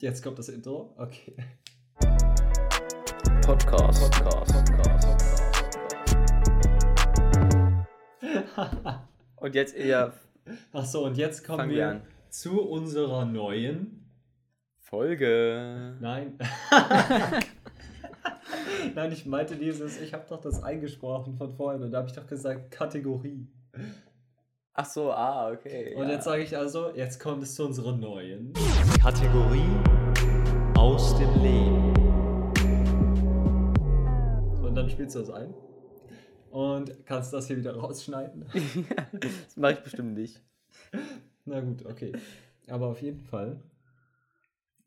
[0.00, 0.94] Jetzt kommt das Intro.
[0.96, 1.36] Okay.
[3.42, 4.10] Podcast.
[4.10, 4.64] Podcast.
[4.64, 5.42] Podcast.
[9.36, 10.14] Und jetzt eher
[10.72, 12.00] Achso, und jetzt kommen Fangen wir, wir an.
[12.30, 14.06] zu unserer neuen.
[14.78, 15.98] Folge.
[16.00, 16.38] Nein.
[18.94, 22.14] Nein, ich meinte dieses, ich habe doch das eingesprochen von vorhin und da habe ich
[22.14, 23.46] doch gesagt Kategorie.
[24.72, 25.94] Ach so, ah, okay.
[25.96, 26.14] Und ja.
[26.14, 28.52] jetzt sage ich also, jetzt kommt es zu unserer neuen
[29.02, 29.68] Kategorie
[30.78, 31.92] aus dem Leben.
[34.62, 35.52] Und dann spielst du das ein
[36.50, 38.46] und kannst das hier wieder rausschneiden.
[39.12, 40.40] das mache ich bestimmt nicht.
[41.44, 42.12] Na gut, okay.
[42.68, 43.60] Aber auf jeden Fall.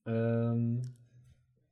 [0.06, 0.82] Ähm,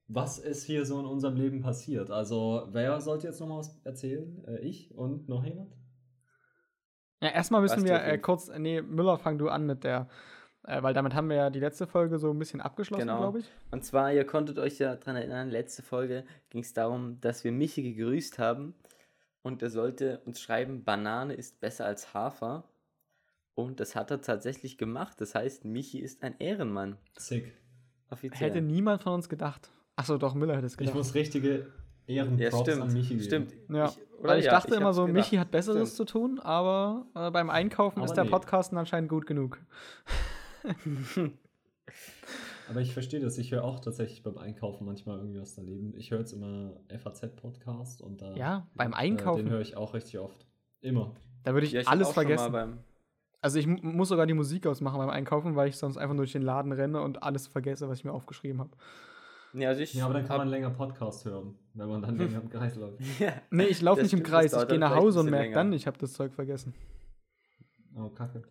[0.10, 2.12] was ist hier so in unserem Leben passiert?
[2.12, 4.44] Also, wer sollte jetzt nochmal was erzählen?
[4.46, 5.72] Äh, ich und noch jemand?
[7.22, 10.08] Ja, erstmal müssen wir äh, kurz, nee, Müller, fang du an mit der,
[10.64, 13.20] äh, weil damit haben wir ja die letzte Folge so ein bisschen abgeschlossen, Genau.
[13.20, 13.52] glaube ich.
[13.72, 17.52] Und zwar, ihr konntet euch ja daran erinnern, letzte Folge ging es darum, dass wir
[17.52, 18.74] Michi gegrüßt haben.
[19.44, 22.64] Und er sollte uns schreiben, Banane ist besser als Hafer.
[23.56, 25.20] Und das hat er tatsächlich gemacht.
[25.20, 26.98] Das heißt, Michi ist ein Ehrenmann.
[27.18, 27.54] Sick.
[28.10, 28.50] Offiziell.
[28.50, 29.72] Hätte niemand von uns gedacht.
[29.96, 30.96] Achso, doch, Müller hätte es Ich gedacht.
[30.96, 31.68] muss richtige
[32.08, 32.82] Ehrenprops ja, stimmt.
[32.82, 33.22] an Michi geben.
[33.24, 33.54] Stimmt.
[33.70, 35.26] ja, Ich- oder weil ich ja, dachte immer hab's so, gedacht.
[35.26, 36.10] Michi hat Besseres Stimmt.
[36.10, 38.30] zu tun, aber äh, beim Einkaufen Aber ist der nee.
[38.30, 39.60] Podcast anscheinend gut genug.
[42.70, 43.38] Aber ich verstehe das.
[43.38, 45.94] Ich höre auch tatsächlich beim Einkaufen manchmal irgendwie was daneben.
[45.98, 48.34] Ich höre jetzt immer FAZ-Podcast und da.
[48.36, 49.44] Ja, beim Äh, Einkaufen.
[49.46, 50.46] den höre ich auch richtig oft.
[50.80, 51.14] Immer.
[51.44, 52.52] Da würde ich, Ja, ich alles auch schon mal vergessen.
[52.54, 52.78] Beim,
[53.42, 56.24] Also ich mu- muss sogar die Musik ausmachen beim Einkaufen, weil ich sonst einfach nur
[56.24, 58.72] durch den Laden renne und alles vergesse, was ich mir aufgeschrieben habe.
[59.54, 62.42] Nee, also ich Ja, aber dann kann man länger Podcast hören, wenn man dann länger
[62.42, 63.00] im Kreis läuft.
[63.20, 63.34] ja.
[63.50, 64.54] Nee, ich laufe nicht im Kreis.
[64.54, 65.56] Ich gehe nach Hause und merke länger.
[65.56, 66.74] dann, ich habe das Zeug vergessen.
[67.96, 68.44] Oh, kacke.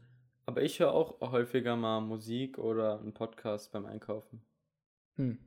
[0.46, 4.42] Aber ich höre auch häufiger mal Musik oder einen Podcast beim Einkaufen.
[5.16, 5.38] Hm.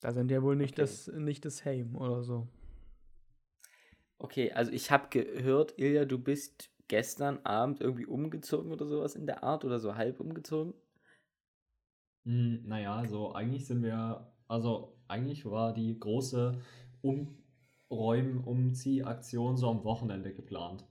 [0.00, 0.82] Da sind ja wohl nicht, Okay.
[0.82, 2.48] das, nicht das Heim oder so.
[4.18, 9.26] Okay, also ich habe gehört, Ilja, du bist gestern Abend irgendwie umgezogen oder sowas in
[9.26, 10.74] der Art oder so halb umgezogen.
[12.24, 16.60] Hm, naja, so eigentlich sind wir, also eigentlich war die große
[17.02, 20.84] Umräumen, Umziehaktion so am Wochenende geplant.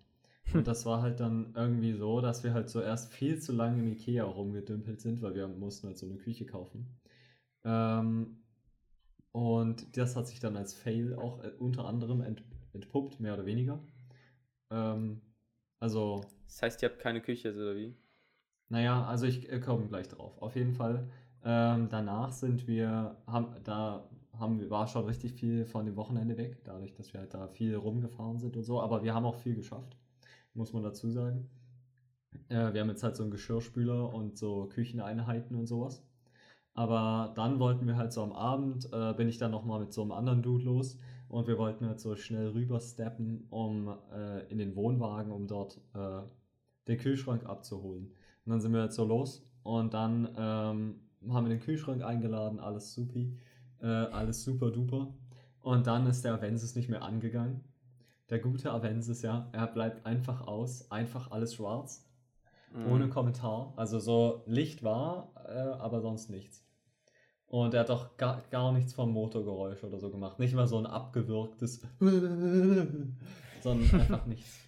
[0.54, 3.80] Und das war halt dann irgendwie so, dass wir halt so erst viel zu lange
[3.82, 7.00] im Ikea rumgedümpelt sind, weil wir mussten halt so eine Küche kaufen.
[7.66, 8.44] Ähm,
[9.34, 12.44] und das hat sich dann als Fail auch äh, unter anderem ent,
[12.74, 13.80] entpuppt, mehr oder weniger.
[14.72, 15.22] Ähm,
[15.80, 17.96] also Das heißt, ihr habt keine Küche, oder wie?
[18.70, 20.42] naja, also ich äh, komme gleich drauf.
[20.42, 21.10] Auf jeden Fall.
[21.44, 24.08] Ähm, danach sind wir, haben, da
[24.38, 27.48] haben wir, war schon richtig viel von dem Wochenende weg, dadurch, dass wir halt da
[27.48, 28.82] viel rumgefahren sind und so.
[28.82, 29.98] Aber wir haben auch viel geschafft,
[30.54, 31.50] muss man dazu sagen.
[32.50, 36.04] Äh, wir haben jetzt halt so einen Geschirrspüler und so Kücheneinheiten und sowas.
[36.74, 40.02] Aber dann wollten wir halt so am Abend, äh, bin ich dann nochmal mit so
[40.02, 40.98] einem anderen Dude los
[41.28, 46.22] und wir wollten halt so schnell rübersteppen, um äh, in den Wohnwagen, um dort äh,
[46.88, 48.14] den Kühlschrank abzuholen.
[48.46, 52.60] Und dann sind wir jetzt so los und dann ähm, haben wir den Kühlschrank eingeladen,
[52.60, 53.38] alles supi,
[53.82, 55.14] äh, alles super duper.
[55.62, 57.64] Und dann ist der Avensis nicht mehr angegangen.
[58.30, 62.08] Der gute Avensis, ja, er bleibt einfach aus, einfach alles schwarz,
[62.74, 63.10] ohne Mhm.
[63.10, 63.74] Kommentar.
[63.76, 66.66] Also so Licht war, äh, aber sonst nichts.
[67.48, 70.40] Und er hat auch gar, gar nichts vom Motorgeräusch oder so gemacht.
[70.40, 73.18] Nicht mal so ein abgewürgtes, sondern
[73.92, 74.60] einfach nichts.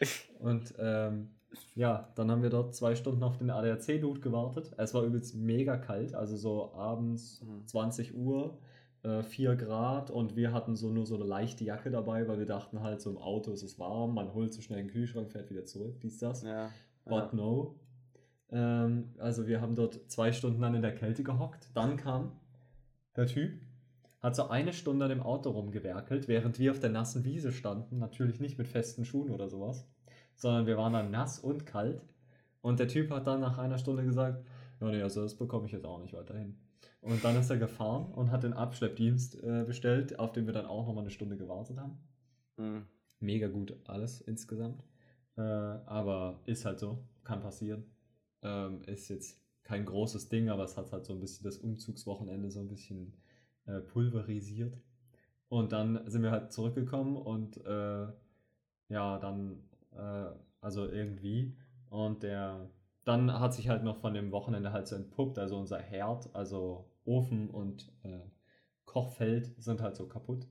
[0.40, 1.35] Und ähm,
[1.74, 4.72] ja, dann haben wir dort zwei Stunden auf den ADAC-Dude gewartet.
[4.76, 7.66] Es war übelst mega kalt, also so abends Mhm.
[7.66, 8.58] 20 Uhr,
[9.02, 12.46] äh, 4 Grad und wir hatten so nur so eine leichte Jacke dabei, weil wir
[12.46, 15.50] dachten halt, so im Auto ist es warm, man holt so schnell den Kühlschrank, fährt
[15.50, 16.42] wieder zurück, dies, das.
[16.42, 16.70] Ja.
[17.04, 17.76] But no.
[18.50, 21.70] Ähm, also wir haben dort zwei Stunden dann in der Kälte gehockt.
[21.74, 22.32] Dann kam
[23.16, 23.60] der Typ,
[24.20, 27.98] hat so eine Stunde an dem Auto rumgewerkelt, während wir auf der nassen Wiese standen.
[27.98, 29.88] Natürlich nicht mit festen Schuhen oder sowas,
[30.36, 32.02] sondern wir waren dann nass und kalt.
[32.62, 34.44] Und der Typ hat dann nach einer Stunde gesagt,
[34.80, 36.56] ja nee, also das bekomme ich jetzt auch nicht weiterhin.
[37.00, 40.66] Und dann ist er gefahren und hat den Abschleppdienst äh, bestellt, auf den wir dann
[40.66, 41.98] auch nochmal eine Stunde gewartet haben
[42.58, 42.86] Mhm.
[43.20, 44.82] mega gut alles insgesamt.
[45.36, 47.84] Äh, aber ist halt so, kann passieren.
[48.42, 52.50] Ähm, ist jetzt kein großes Ding, aber es hat halt so ein bisschen das Umzugswochenende
[52.50, 53.14] so ein bisschen
[53.66, 54.78] äh, pulverisiert.
[55.48, 58.06] Und dann sind wir halt zurückgekommen und äh,
[58.88, 59.65] ja, dann,
[59.96, 60.26] äh,
[60.60, 61.56] also irgendwie.
[61.90, 62.70] Und der,
[63.04, 66.90] dann hat sich halt noch von dem Wochenende halt so entpuppt, also unser Herd, also
[67.04, 68.20] Ofen und äh,
[68.84, 70.48] Kochfeld sind halt so kaputt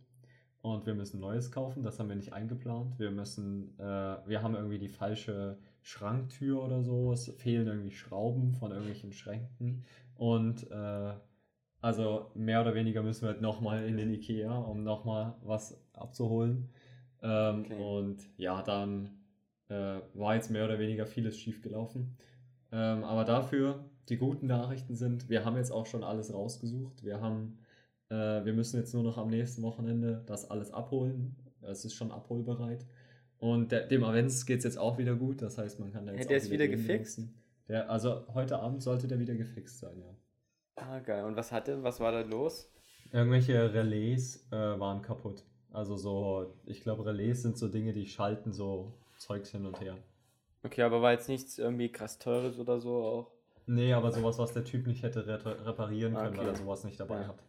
[0.61, 1.83] und wir müssen Neues kaufen.
[1.83, 2.99] Das haben wir nicht eingeplant.
[2.99, 3.83] Wir müssen, äh,
[4.27, 7.11] wir haben irgendwie die falsche Schranktür oder so.
[7.13, 9.83] Es fehlen irgendwie Schrauben von irgendwelchen Schränken
[10.15, 11.13] und äh,
[11.81, 16.69] Also mehr oder weniger müssen wir halt nochmal in den Ikea, um nochmal was abzuholen.
[17.21, 17.75] Ähm, Okay.
[17.75, 19.09] Und ja, dann
[19.69, 22.17] äh, war jetzt mehr oder weniger vieles schief gelaufen.
[22.71, 27.03] Ähm, aber dafür, die guten Nachrichten sind, wir haben jetzt auch schon alles rausgesucht.
[27.03, 27.59] Wir haben,
[28.09, 28.15] äh,
[28.45, 31.35] wir müssen jetzt nur noch am nächsten Wochenende das alles abholen.
[31.61, 32.85] Es ist schon abholbereit.
[33.37, 35.41] Und der, dem Avens geht es jetzt auch wieder gut.
[35.41, 37.17] Das heißt, man kann da Ja, jetzt der auch ist wieder gehen gefixt?
[37.19, 37.41] lassen.
[37.67, 40.15] Der, also heute Abend sollte der wieder gefixt sein, ja.
[40.77, 41.23] Ah, geil.
[41.25, 42.71] Und was hatte, was war da los?
[43.11, 45.43] Irgendwelche Relais äh, waren kaputt.
[45.75, 49.97] Also so, ich glaube, Relais sind so Dinge, die schalten so Zeugs hin und her.
[50.63, 53.31] Okay, aber war jetzt nichts irgendwie krass teures oder so auch?
[53.67, 56.37] Nee, aber sowas, was der Typ nicht hätte re reparieren können, Okay.
[56.37, 57.27] weil er sowas nicht dabei Ja.
[57.27, 57.43] hat.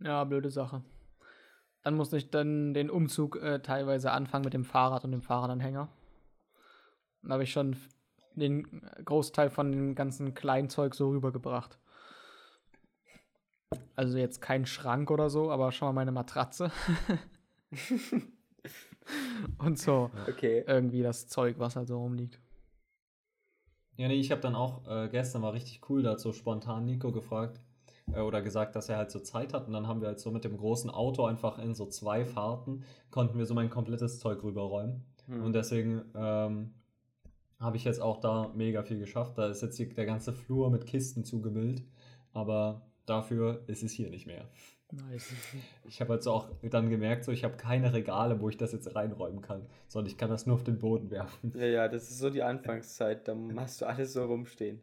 [0.00, 0.82] Ja, blöde Sache.
[1.82, 5.88] Dann musste ich dann den Umzug äh, teilweise anfangen mit dem Fahrrad und dem Fahrradanhänger.
[7.22, 7.76] Dann habe ich schon
[8.34, 11.78] den Großteil von dem ganzen Kleinzeug so rübergebracht.
[13.96, 16.70] Also jetzt kein Schrank oder so, aber schon mal meine Matratze.
[19.58, 20.64] und so Okay.
[20.66, 22.40] irgendwie das Zeug, was halt so rumliegt.
[23.96, 26.84] Ja, nee, ich habe dann auch, äh, gestern war richtig cool, da hat so spontan
[26.84, 27.60] Nico gefragt
[28.12, 30.32] äh, oder gesagt, dass er halt so Zeit hat und dann haben wir halt so
[30.32, 34.42] mit dem großen Auto einfach in so zwei Fahrten, konnten wir so mein komplettes Zeug
[34.42, 35.04] rüberräumen.
[35.26, 35.44] Hm.
[35.44, 36.74] Und deswegen ähm,
[37.60, 39.38] habe ich jetzt auch da mega viel geschafft.
[39.38, 41.84] Da ist jetzt der ganze Flur mit Kisten zugemüllt,
[42.32, 44.48] aber dafür ist es hier nicht mehr.
[44.90, 45.32] Nice.
[45.88, 48.72] Ich habe halt so auch dann gemerkt, so ich habe keine Regale, wo ich das
[48.72, 51.52] jetzt reinräumen kann, sondern ich kann das nur auf den Boden werfen.
[51.56, 54.80] Ja, ja, das ist so die Anfangszeit, da hast du alles so rumstehen.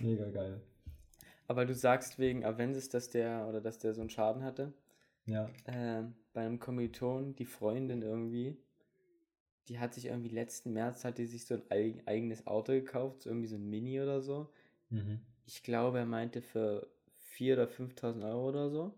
[0.00, 0.60] Mega geil.
[1.48, 4.72] Aber du sagst wegen Avensis, dass der oder dass der so einen Schaden hatte.
[5.24, 5.48] Ja.
[5.66, 8.56] äh, bei einem Kommiliton, die Freundin irgendwie,
[9.68, 13.22] die hat sich irgendwie letzten März, hat die sich so ein eig eigenes Auto gekauft,
[13.22, 14.50] so irgendwie so ein Mini oder so.
[14.90, 15.20] Mhm.
[15.46, 16.88] Ich glaube, er meinte für
[17.36, 18.94] 4.000 oder 5.000 Euro oder so.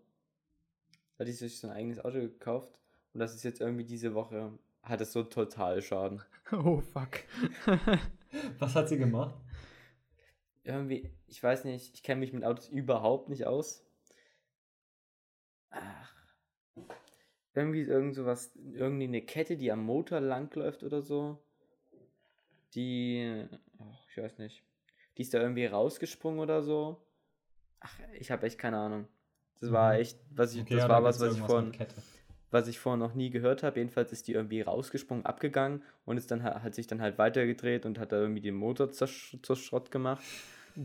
[1.17, 2.79] Hat die sich so ein eigenes Auto gekauft
[3.13, 4.51] und das ist jetzt irgendwie diese Woche,
[4.83, 6.21] hat es so total Schaden.
[6.51, 7.21] Oh, fuck.
[8.59, 9.33] Was hat sie gemacht?
[10.63, 13.83] Irgendwie, ich weiß nicht, ich kenne mich mit Autos überhaupt nicht aus.
[15.71, 16.13] Ach.
[17.55, 21.41] Irgendwie irgend sowas, irgendwie eine Kette, die am Motor langläuft oder so.
[22.75, 23.47] Die,
[23.79, 24.63] ach, ich weiß nicht.
[25.17, 27.01] Die ist da irgendwie rausgesprungen oder so.
[27.85, 29.07] Ach, ich habe echt keine Ahnung.
[29.59, 29.99] Das war Mhm.
[29.99, 31.73] echt, was ich, Okay, das ja, war was, was ich vorhin,
[32.51, 33.79] was ich vorher noch nie gehört habe.
[33.79, 37.85] Jedenfalls ist die irgendwie rausgesprungen, abgegangen und ist dann ha- hat sich dann halt weitergedreht
[37.85, 40.25] und hat da irgendwie den Motor zur, zur Schrott gemacht.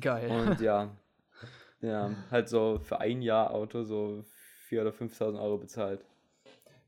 [0.01, 0.33] Geil.
[0.33, 0.97] Und ja,
[1.83, 4.25] ja, halt so für ein Jahr Auto so
[4.69, 6.05] 4.000 oder 5.000 Euro bezahlt.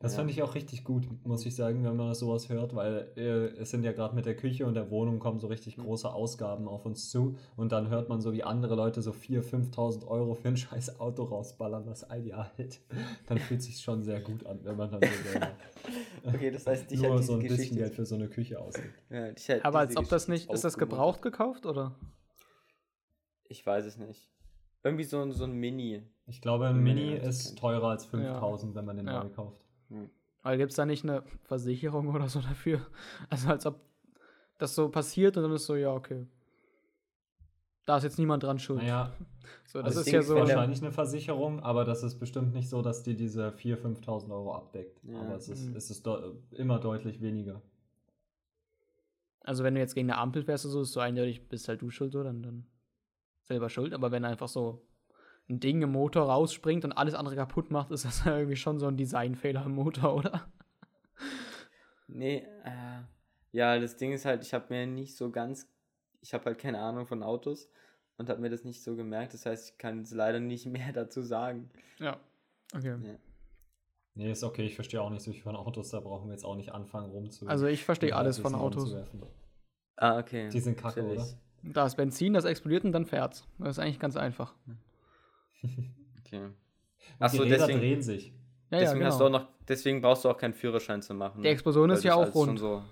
[0.02, 0.19] Das Ja.
[0.19, 3.70] fand ich auch richtig gut, muss ich sagen, wenn man sowas hört, weil äh, es
[3.70, 5.82] sind ja gerade mit der Küche und der Wohnung kommen so richtig Mhm.
[5.84, 9.43] große Ausgaben auf uns zu und dann hört man so, wie andere Leute so 4.000,
[9.72, 12.81] 5.000 Euro für ein scheiß Auto rausballern, das ein Jahr hält.
[13.26, 15.08] Dann fühlt sich schon sehr gut an, wenn man dann so
[16.34, 17.75] Okay, das heißt, dich nur so ein bisschen Geschichte.
[17.76, 19.02] Geld für so eine Küche ausgibt.
[19.10, 19.32] Ja,
[19.62, 21.94] Aber als ob das nicht, ist das gebraucht gekauft oder?
[23.48, 24.28] Ich weiß es nicht.
[24.84, 26.02] Irgendwie so, ein- so ein Mini.
[26.26, 29.22] Ich glaube, ein Ja, Mini ist teurer als 5.000, wenn man den Ja.
[29.22, 29.60] neu kauft.
[30.43, 32.81] Weil gibt es da nicht eine Versicherung oder so dafür?
[33.31, 33.81] Also als ob
[34.59, 36.27] das so passiert und dann ist so, ja, okay.
[37.87, 38.81] Da ist jetzt niemand dran schuld.
[38.81, 39.12] Naja,
[39.67, 40.37] so, das also ist ja so.
[40.37, 44.55] wahrscheinlich eine Versicherung, aber das ist bestimmt nicht so, dass die diese 4.000, 5.000 Euro
[44.55, 45.01] abdeckt.
[45.05, 45.20] Ja.
[45.20, 45.77] Aber es ist, Mhm.
[45.77, 47.61] es ist deu- immer deutlich weniger.
[49.41, 51.82] Also wenn du jetzt gegen eine Ampel fährst, oder so ist so eindeutig, bist halt
[51.82, 52.67] du schuld, so, dann, dann
[53.43, 53.93] selber schuld.
[53.93, 54.87] Aber wenn einfach so
[55.53, 58.79] ein Ding im Motor rausspringt und alles andere kaputt macht, ist das ja irgendwie schon
[58.79, 60.51] so ein Designfehler im Motor, oder?
[62.09, 63.03] Nee, äh,
[63.53, 65.69] ja, das Ding ist halt, ich habe mir nicht so ganz,
[66.21, 67.71] ich habe halt keine Ahnung von Autos
[68.17, 69.35] und habe mir das nicht so gemerkt.
[69.35, 71.71] Das heißt, ich kann jetzt leider nicht mehr dazu sagen.
[71.99, 72.19] Ja.
[72.75, 72.97] Okay.
[73.03, 73.19] Ja.
[74.15, 76.44] Nee, ist okay, ich verstehe auch nicht so viel von Autos, da brauchen wir jetzt
[76.44, 77.47] auch nicht anfangen rumzu.
[77.47, 78.94] Also ich verstehe alles von Autos.
[79.97, 80.51] Ah, okay.
[80.51, 81.19] Die sind kacke, chillig.
[81.19, 81.29] oder?
[81.63, 83.47] Da ist Benzin, das explodiert und dann fährt's.
[83.59, 84.55] Das ist eigentlich ganz einfach.
[86.20, 86.48] Okay.
[87.19, 88.32] Achso, die Räder deswegen, drehen sich.
[88.70, 89.38] Ja, deswegen, ja, hast du genau.
[89.38, 91.42] auch noch, deswegen brauchst du auch keinen Führerschein zu machen.
[91.42, 92.58] Die Explosion weil ist ja das auch rund.
[92.58, 92.82] So,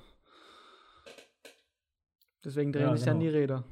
[2.44, 3.30] Deswegen drehen Ja, sich dann genau.
[3.30, 3.64] die Räder.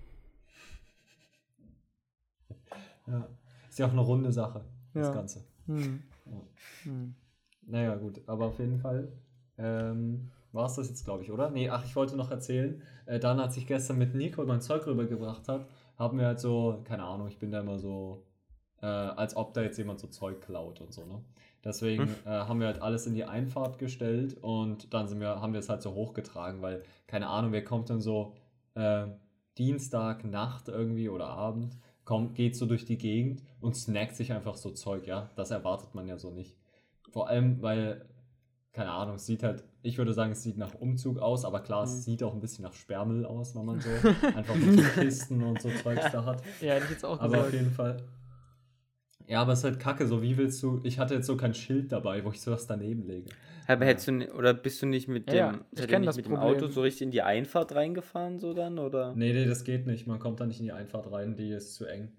[3.06, 3.28] Ja.
[3.68, 5.12] Ist ja auch eine runde Sache, das.
[5.12, 5.44] Ganze.
[5.66, 6.02] Hm.
[6.26, 6.42] Ja.
[6.84, 7.14] Hm.
[7.66, 9.12] Naja, gut, aber auf jeden Fall
[9.56, 11.50] ähm, war es das jetzt, glaube ich, oder?
[11.50, 12.82] Nee, ach, ich wollte noch erzählen.
[13.06, 16.82] Äh, dann, als ich gestern mit Nico mein Zeug rübergebracht habe, haben wir halt so,
[16.84, 18.26] keine Ahnung, ich bin da immer so,
[18.82, 21.20] äh, als ob da jetzt jemand so Zeug klaut und so, ne?
[21.64, 22.14] Deswegen Hm.
[22.24, 25.60] äh, haben wir halt alles in die Einfahrt gestellt und dann sind wir, haben wir
[25.60, 28.34] es halt so hochgetragen, weil, keine Ahnung, wer kommt dann so
[28.74, 29.06] äh,
[29.58, 34.54] Dienstag, Nacht irgendwie oder Abend, kommt, geht so durch die Gegend und snackt sich einfach
[34.54, 35.30] so Zeug, ja.
[35.34, 36.56] Das erwartet man ja so nicht.
[37.10, 38.06] Vor allem, weil,
[38.72, 41.82] keine Ahnung, es sieht halt, ich würde sagen, es sieht nach Umzug aus, aber klar,
[41.84, 42.00] es Mhm.
[42.02, 43.88] sieht auch ein bisschen nach Sperrmüll aus, wenn man so
[44.36, 46.42] einfach so Kisten und so Zeugs da hat.
[46.60, 47.52] Ja, hätte ich jetzt auch Aber auf gesagt.
[47.54, 47.96] jeden Fall.
[49.28, 51.54] Ja, aber es ist halt kacke, so wie willst du, ich hatte jetzt so kein
[51.54, 53.30] Schild dabei, wo ich sowas daneben lege.
[53.66, 56.16] Aber hättest du, oder bist du nicht mit Ja, ja, dem, ich kenn nicht das
[56.16, 56.36] mit dem.
[56.36, 59.12] Auto so richtig in die Einfahrt reingefahren, so dann, oder?
[59.14, 60.06] Nee, nee, das geht nicht.
[60.06, 62.12] Man kommt da nicht in die Einfahrt rein, die ist zu eng.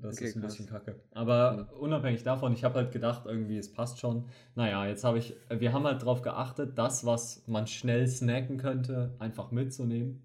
[0.00, 0.54] Das Okay, ist ein krass.
[0.54, 1.00] bisschen kacke.
[1.12, 4.26] Aber unabhängig davon, ich habe halt gedacht, irgendwie, es passt schon.
[4.54, 9.14] Naja, jetzt habe ich, wir haben halt darauf geachtet, das, was man schnell snacken könnte,
[9.18, 10.22] einfach mitzunehmen.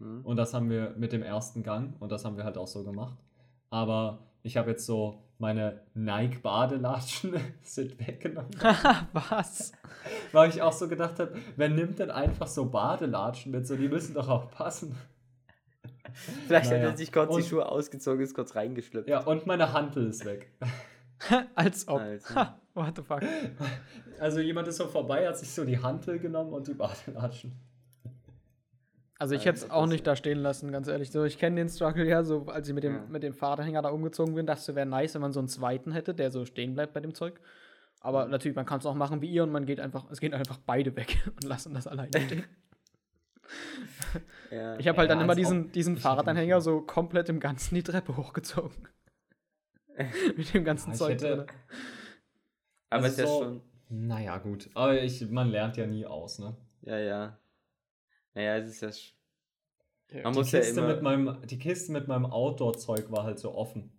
[0.00, 0.20] Hm?
[0.22, 2.84] Und das haben wir mit dem ersten Gang und das haben wir halt auch so
[2.84, 3.18] gemacht.
[3.70, 8.50] Aber ich habe jetzt so meine Nike-Badelatschen sind weggenommen.
[9.12, 9.72] Was?
[10.32, 13.66] Weil ich auch so gedacht habe, wer nimmt denn einfach so Badelatschen mit?
[13.66, 14.96] So, die müssen doch auch passen.
[16.46, 16.90] Vielleicht hat Naja.
[16.90, 19.08] er sich kurz die Und- Schuhe ausgezogen, ist kurz reingeschlüpft.
[19.08, 20.50] Ja, und meine Hantel ist weg.
[21.54, 22.00] Als ob.
[22.00, 22.34] Alter.
[22.34, 23.20] Ha, what the fuck?
[24.18, 27.52] Also jemand ist so vorbei, hat sich so die Hantel genommen und die Badelatschen.
[29.18, 31.10] Also ich hätte es auch nicht da stehen lassen, ganz ehrlich.
[31.10, 33.04] So, ich kenne den Struggle ja, so als ich mit dem, Ja.
[33.08, 36.14] mit dem Fahrradhänger da umgezogen bin, dachte wäre nice, wenn man so einen zweiten hätte,
[36.14, 37.40] der so stehen bleibt bei dem Zeug.
[38.00, 40.34] Aber natürlich, man kann es auch machen wie ihr und man geht einfach, es gehen
[40.34, 42.44] einfach beide weg und lassen das alleine stehen.
[44.50, 44.76] Ja.
[44.78, 47.38] Ich habe halt dann Ja, immer als ob- diesen, diesen ich Fahrradanhänger so komplett im
[47.40, 48.88] Ganzen die Treppe hochgezogen.
[50.36, 51.46] mit dem ganzen Ja, ich Zeug hätte- drin.
[52.90, 53.60] Aber Also ist ja so- schon.
[53.88, 54.68] Naja, gut.
[54.74, 56.56] Aber ich, man lernt ja nie aus, ne?
[56.82, 57.38] Ja, ja.
[58.36, 60.18] Naja, es ist ja.
[60.18, 60.22] Ja.
[60.24, 60.88] Man Die muss ja Kiste, immer.
[60.88, 63.90] mit meinem, die Kiste mit meinem Outdoor-Zeug war halt so offen.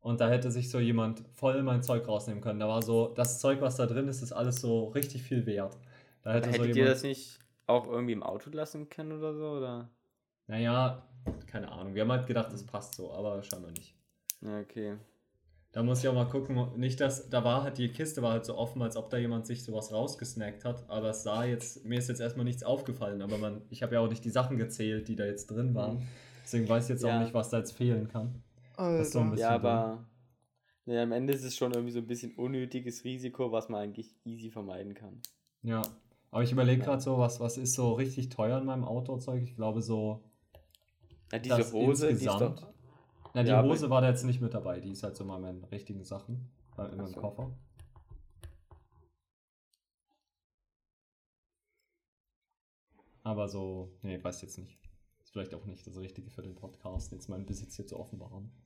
[0.00, 2.58] Und da hätte sich so jemand voll mein Zeug rausnehmen können.
[2.58, 5.76] Da war so, das Zeug, was da drin ist, ist alles so richtig viel wert.
[6.22, 9.34] Da hätte so Hättet ihr jemand, das nicht auch irgendwie im Auto lassen können oder
[9.34, 9.50] so?
[9.50, 9.90] Oder?
[10.46, 11.06] naja,
[11.46, 11.94] keine Ahnung.
[11.94, 13.94] Wir haben halt gedacht, das passt so, aber scheinbar nicht.
[14.40, 14.96] Ja, okay.
[15.76, 18.46] Da muss ich auch mal gucken, nicht dass, da war halt, die Kiste war halt
[18.46, 21.98] so offen, als ob da jemand sich sowas rausgesnackt hat, aber es sah jetzt, mir
[21.98, 25.06] ist jetzt erstmal nichts aufgefallen, aber man, ich habe ja auch nicht die Sachen gezählt,
[25.06, 26.02] die da jetzt drin waren,
[26.42, 27.14] deswegen weiß ich jetzt Ja.
[27.14, 28.42] auch nicht, was da jetzt fehlen kann.
[29.04, 30.06] So Ja, aber.
[30.86, 34.14] Ja, am Ende ist es schon irgendwie so ein bisschen unnötiges Risiko, was man eigentlich
[34.24, 35.20] easy vermeiden kann.
[35.62, 35.82] Ja,
[36.30, 39.54] aber ich überlege gerade so, was, was ist so richtig teuer in meinem Outdoor-Zeug, ich
[39.54, 40.24] glaube so,
[41.30, 42.75] Ja, diese Hose, die ist insgesamt, doch.
[43.36, 45.38] Na, die Ja, Hose war da jetzt nicht mit dabei, die ist halt so mal
[45.38, 47.20] meinen richtigen Sachen, äh, in meinem so.
[47.20, 47.50] Koffer.
[53.22, 54.78] Aber so, nee, weiß jetzt nicht.
[55.20, 58.50] Ist vielleicht auch nicht das Richtige für den Podcast, jetzt meinen Besitz hier zu offenbaren.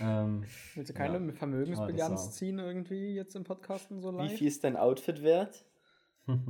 [0.00, 0.44] Ähm,
[0.76, 1.32] Willst du keine Ja.
[1.32, 4.32] Vermögensbilanz ziehen irgendwie jetzt im Podcasten so Wie live?
[4.38, 5.64] viel ist dein Outfit wert?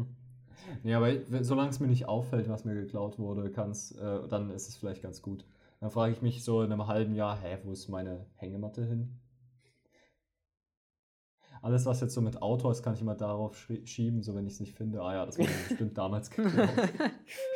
[0.82, 4.68] nee, aber solange es mir nicht auffällt, was mir geklaut wurde, kann's, äh, dann ist
[4.68, 5.46] es vielleicht ganz gut.
[5.80, 9.21] Dann frage ich mich so in einem halben Jahr, hä, wo ist meine Hängematte hin?
[11.62, 14.54] Alles, was jetzt so mit Auto ist, kann ich immer darauf schieben, so wenn ich
[14.54, 15.02] es nicht finde.
[15.02, 16.68] Ah ja, das wurde mir bestimmt damals geklaut.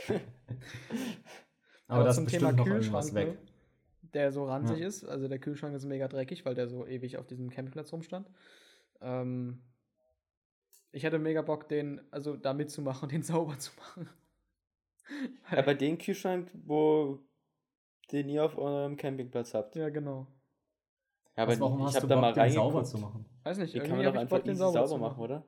[1.86, 3.28] Aber, das ist bestimmt noch irgendwas weg.
[3.28, 3.38] ne,
[4.14, 4.86] der so ranzig Ja.
[4.86, 5.04] ist.
[5.04, 8.28] Also der Kühlschrank ist mega dreckig, weil der so ewig auf diesem Campingplatz rumstand.
[9.00, 9.62] Ähm,
[10.92, 14.08] ich hätte mega Bock, den, also da mitzumachen und den sauber zu machen.
[15.50, 17.20] Aber den Kühlschrank, wo
[18.12, 19.76] den ihr auf eurem Campingplatz habt.
[19.76, 20.26] ja, genau.
[21.36, 23.24] Ja, aber warum ich hast habe du da Bock, mal den sauber zu machen?
[23.44, 25.44] Weiß nicht, Den kann man doch ich einfach Bock, den sauber, sauber, machen, oder?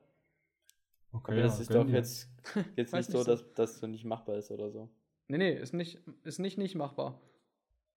[1.11, 2.29] Okay, Aber das ja, ist doch jetzt,
[2.75, 4.89] jetzt nicht so, dass das so nicht machbar ist oder so.
[5.27, 7.19] Nee, nee, ist nicht, ist nicht nicht machbar.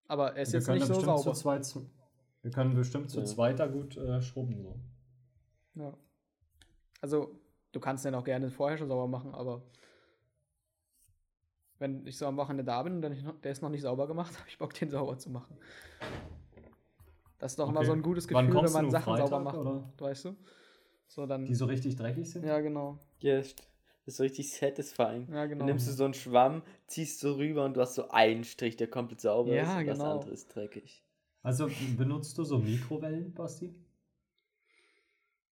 [0.08, 1.34] Aber er ist Wir jetzt nicht so bestimmt sauber.
[1.34, 1.90] Zu zweit zu,
[2.42, 3.24] wir können bestimmt zu Ja.
[3.24, 4.62] zweit da gut äh, schrubben.
[4.62, 4.80] So.
[5.74, 5.96] Ja.
[7.00, 7.40] Also,
[7.72, 9.62] du kannst den auch gerne vorher schon sauber machen, aber
[11.78, 13.82] wenn ich so am Wochenende da bin und dann ich noch, der ist noch nicht
[13.82, 15.56] sauber gemacht, habe ich Bock, den sauber zu machen.
[17.38, 17.86] Das ist doch immer Okay.
[17.86, 19.56] so ein gutes Gefühl, wenn man Sachen sauber Freitag, macht.
[19.56, 19.92] oder?
[19.98, 20.36] Weißt du?
[21.08, 21.46] So dann.
[21.46, 22.44] Die so richtig dreckig sind?
[22.44, 22.98] ja, genau.
[23.20, 23.54] Ja, das
[24.06, 25.28] ist so richtig satisfying.
[25.32, 25.60] Ja, genau.
[25.60, 28.76] Dann nimmst du so einen Schwamm, ziehst so rüber und du hast so einen Strich,
[28.76, 30.12] der komplett sauber Ja, ist und das genau.
[30.12, 31.02] andere ist dreckig.
[31.42, 33.74] Also benutzt du so Mikrowellen, Basti?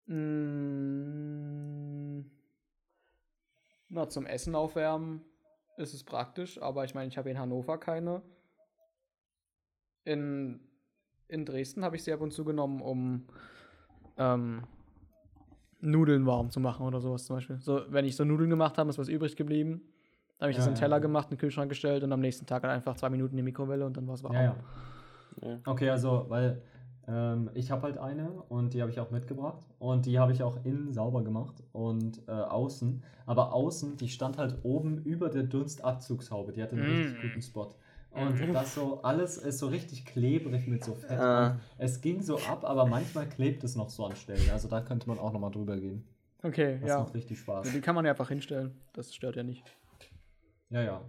[0.06, 2.20] Mm,
[3.88, 5.22] na, zum Essen aufwärmen
[5.76, 8.22] ist es praktisch, aber ich meine, ich habe in Hannover keine.
[10.04, 10.60] In,
[11.28, 13.26] in Dresden habe ich sie ab und zu genommen, um
[14.18, 14.64] ähm,
[15.80, 17.60] Nudeln warm zu machen oder sowas zum Beispiel.
[17.60, 19.82] So, wenn ich so Nudeln gemacht habe, ist was übrig geblieben.
[20.38, 20.86] Dann habe ich das Ja, in den ja.
[20.86, 23.38] Teller gemacht, in den Kühlschrank gestellt und am nächsten Tag halt einfach zwei Minuten in
[23.38, 24.34] die Mikrowelle und dann war es warm.
[24.34, 24.56] Ja, ja.
[25.40, 25.58] Ja.
[25.64, 26.62] Okay, also, weil
[27.08, 30.42] ähm, ich habe halt eine und die habe ich auch mitgebracht und die habe ich
[30.42, 33.02] auch innen sauber gemacht und äh, außen.
[33.26, 36.52] Aber außen, die stand halt oben über der Dunstabzugshaube.
[36.52, 37.00] Die hatte einen Mm.
[37.02, 37.74] richtig guten Spot.
[38.12, 41.18] Und das so, alles ist so richtig klebrig mit so Fett.
[41.18, 41.52] Ah.
[41.52, 44.50] Und Es ging so ab, aber manchmal klebt es noch so an Stellen.
[44.52, 46.04] Also da könnte man auch nochmal drüber gehen.
[46.42, 46.98] Okay, Das ja.
[47.00, 47.72] macht richtig Spaß.
[47.72, 48.72] Die kann man ja einfach hinstellen.
[48.92, 49.64] Das stört ja nicht.
[50.68, 51.00] Ja, ja.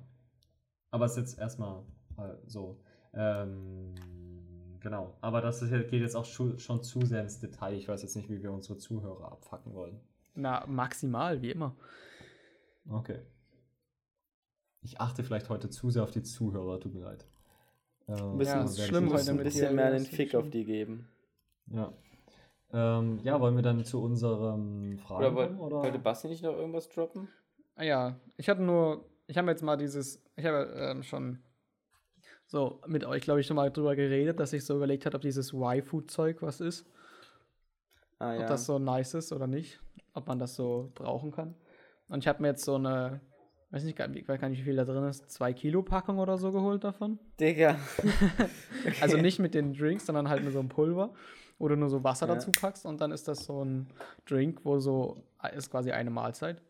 [0.91, 1.79] Aber es ist jetzt erstmal
[2.17, 2.77] äh, so.
[3.13, 3.93] Ähm,
[4.83, 5.17] genau.
[5.21, 7.73] Aber das ist, jetzt- geht jetzt auch schon zu sehr ins Detail.
[7.73, 9.99] Ich weiß jetzt nicht, wie wir unsere Zuhörer abfacken wollen.
[10.35, 11.75] Na, maximal, wie immer.
[12.89, 13.19] Okay.
[14.81, 17.25] Ich achte vielleicht heute zu sehr auf die Zuhörer, tut mir leid.
[18.07, 20.41] Ähm, Ein bisschen, Ja, schlimm heute ein bisschen mehr den Fick schlimm.
[20.41, 21.07] auf die geben.
[21.67, 21.93] Ja.
[22.73, 25.57] Ähm, ja, wollen wir dann zu unserem Fragen Oder, kommen?
[25.59, 25.83] wollte, Oder?
[25.83, 27.29] wollte Basti nicht noch irgendwas droppen?
[27.75, 31.39] Ah ja, ich hatte nur, ich habe jetzt mal dieses, ich habe ähm, schon
[32.53, 35.21] so mit euch, glaube ich, schon mal drüber geredet, dass ich so überlegt habe, ob
[35.23, 36.85] dieses Y-Food-Zeug was ist.
[38.19, 38.45] Ah ob ja.
[38.45, 39.81] das so nice ist oder nicht,
[40.13, 41.55] ob man das so brauchen kann.
[42.09, 43.21] Und ich habe mir jetzt so eine,
[43.71, 46.37] weiß nicht, ich weiß gar nicht, wie viel da drin ist, zwei Kilo Packung oder
[46.37, 47.17] so geholt davon.
[47.39, 47.75] Digga.
[49.01, 51.11] Also nicht mit den Drinks, sondern halt mit so einem Pulver,
[51.57, 52.35] wo du nur so Wasser Ja.
[52.35, 53.87] dazu packst und dann ist das so ein
[54.25, 55.23] Drink, wo so,
[55.55, 56.61] ist quasi eine Mahlzeit.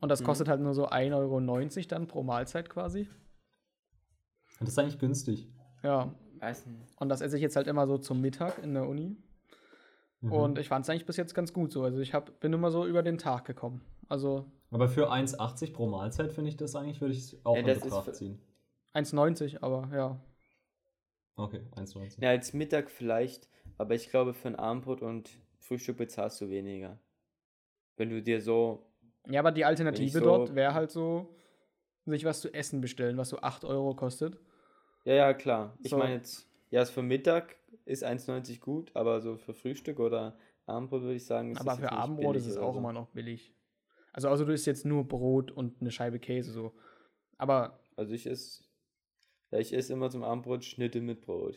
[0.00, 0.26] Und das Mhm.
[0.26, 3.08] kostet halt nur so 1,90 Euro dann pro Mahlzeit quasi.
[4.58, 5.48] Das ist eigentlich günstig.
[5.82, 6.82] Ja, Weiß nicht.
[7.00, 9.16] und das esse ich jetzt halt immer so zum Mittag in der Uni.
[10.20, 10.32] Mhm.
[10.32, 11.82] Und ich fand es eigentlich bis jetzt ganz gut so.
[11.82, 13.82] Also ich hab, bin immer so über den Tag gekommen.
[14.08, 17.60] Also Aber für 1,80 pro Mahlzeit finde ich das eigentlich, würde ich es auch Ja,
[17.60, 18.40] in Betracht ziehen.
[18.94, 20.20] 1,90, aber ja.
[21.36, 22.22] Okay, 1,90.
[22.22, 25.28] Ja, als Mittag vielleicht, aber ich glaube, für ein Abendbrot und
[25.60, 26.98] Frühstück bezahlst du weniger.
[27.96, 28.86] Wenn du dir so.
[29.28, 31.36] Ja, aber die Alternative so- dort wäre halt so,
[32.06, 34.38] sich was zu essen bestellen, was so 8 Euro kostet.
[35.06, 35.78] Ja, ja, klar.
[35.82, 35.98] Ich So.
[35.98, 40.36] meine jetzt, ja, für Mittag ist 1,90 gut, aber so für Frühstück oder
[40.66, 42.80] Abendbrot würde ich sagen, ist aber für Abendbrot ist es auch so.
[42.80, 43.54] immer noch billig.
[44.12, 46.74] Also, also du isst jetzt nur Brot und eine Scheibe Käse so.
[47.38, 48.64] Aber Also ich esse.
[49.52, 51.54] Ja, ich esse immer zum Abendbrot Schnitte mit Brot.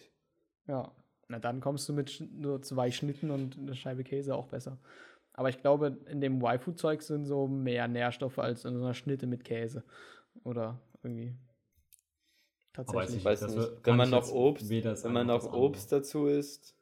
[0.68, 0.92] ja,
[1.28, 4.78] na dann kommst du mit nur zwei Schnitten und eine Scheibe Käse auch besser.
[5.34, 9.26] Aber ich glaube, in dem Y-Food-Zeug sind so mehr Nährstoffe als in so einer Schnitte
[9.26, 9.84] mit Käse.
[10.44, 11.34] Oder irgendwie.
[12.88, 13.18] Weiß Tatsächlich.
[13.20, 13.72] ich Weiß nicht.
[13.84, 15.62] wenn man noch Obst, wenn man noch andere.
[15.62, 16.76] Obst dazu isst.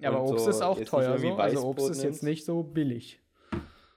[0.00, 1.18] Ja, aber Obst so ist auch teuer.
[1.18, 1.34] So.
[1.34, 3.20] Also Obst ist jetzt nicht so billig.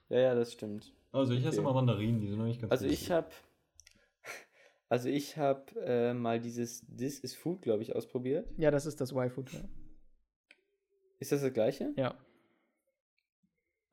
[0.08, 0.92] Ja, ja, das stimmt.
[1.12, 1.58] Also ich esse Okay.
[1.60, 3.28] immer Mandarinen, die sind noch nicht ganz Also ich habe
[4.88, 8.48] also ich habe äh, mal dieses This is Food, glaube ich, ausprobiert.
[8.56, 9.52] Ja, das ist das Y-Food.
[9.52, 9.60] Ja.
[11.20, 11.92] Ist das das gleiche?
[11.96, 12.14] ja.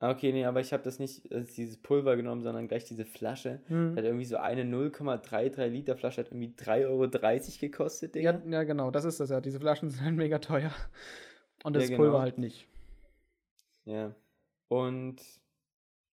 [0.01, 3.05] Ah, okay, nee, aber ich habe das nicht äh, dieses Pulver genommen, sondern gleich diese
[3.05, 3.61] Flasche.
[3.67, 3.95] Hm.
[3.95, 7.07] Hat irgendwie so eine 0,33 Liter Flasche, hat irgendwie 3,30 Euro
[7.59, 8.31] gekostet, Digga.
[8.31, 9.39] Ja, ja, genau, das ist das ja.
[9.41, 10.73] Diese Flaschen sind halt mega teuer.
[11.63, 12.01] Und Ja, das genau.
[12.01, 12.67] Pulver halt nicht.
[13.85, 14.15] Ja.
[14.69, 15.21] Und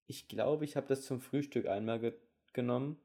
[0.06, 2.12] ich glaube, ich habe das zum Frühstück einmal ge
[2.52, 2.98] genommen.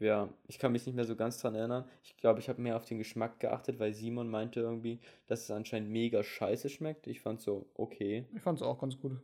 [0.00, 1.88] Ja, ich kann mich nicht mehr so ganz dran erinnern.
[2.04, 5.50] Ich glaube, ich habe mehr auf den Geschmack geachtet, weil Simon meinte irgendwie, dass es
[5.50, 7.06] anscheinend mega scheiße schmeckt.
[7.06, 8.26] Ich fand so, okay.
[8.34, 9.20] Ich fand es auch ganz gut.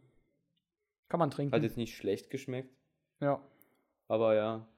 [1.08, 1.54] Kann man trinken.
[1.54, 2.74] Hat jetzt nicht schlecht geschmeckt.
[3.20, 3.40] ja.
[4.06, 4.68] Aber ja,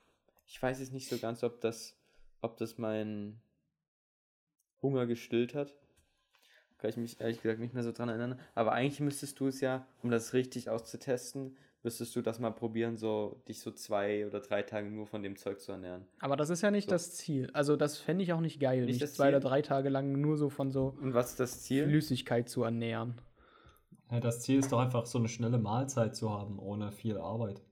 [0.47, 1.99] ich weiß jetzt nicht so ganz, ob das,
[2.43, 3.41] ob das meinen
[4.81, 5.75] Hunger gestillt hat.
[6.79, 8.39] Kann ich mich ehrlich gesagt nicht mehr so dran erinnern.
[8.55, 12.97] Aber eigentlich müsstest du es ja, um das richtig auszutesten, müsstest du das mal probieren,
[12.97, 16.05] so dich so zwei oder drei Tage nur von dem Zeug zu ernähren.
[16.19, 16.91] Aber das ist ja nicht So.
[16.91, 17.49] das Ziel.
[17.53, 19.49] Also, das fände ich auch nicht geil, Nicht das zwei oder Ziel?
[19.51, 21.85] drei Tage lang nur so von so Und was ist das Ziel?
[21.87, 23.21] Flüssigkeit zu ernähren.
[24.11, 27.63] Ja, das Ziel ist doch einfach so eine schnelle Mahlzeit zu haben, ohne viel Arbeit.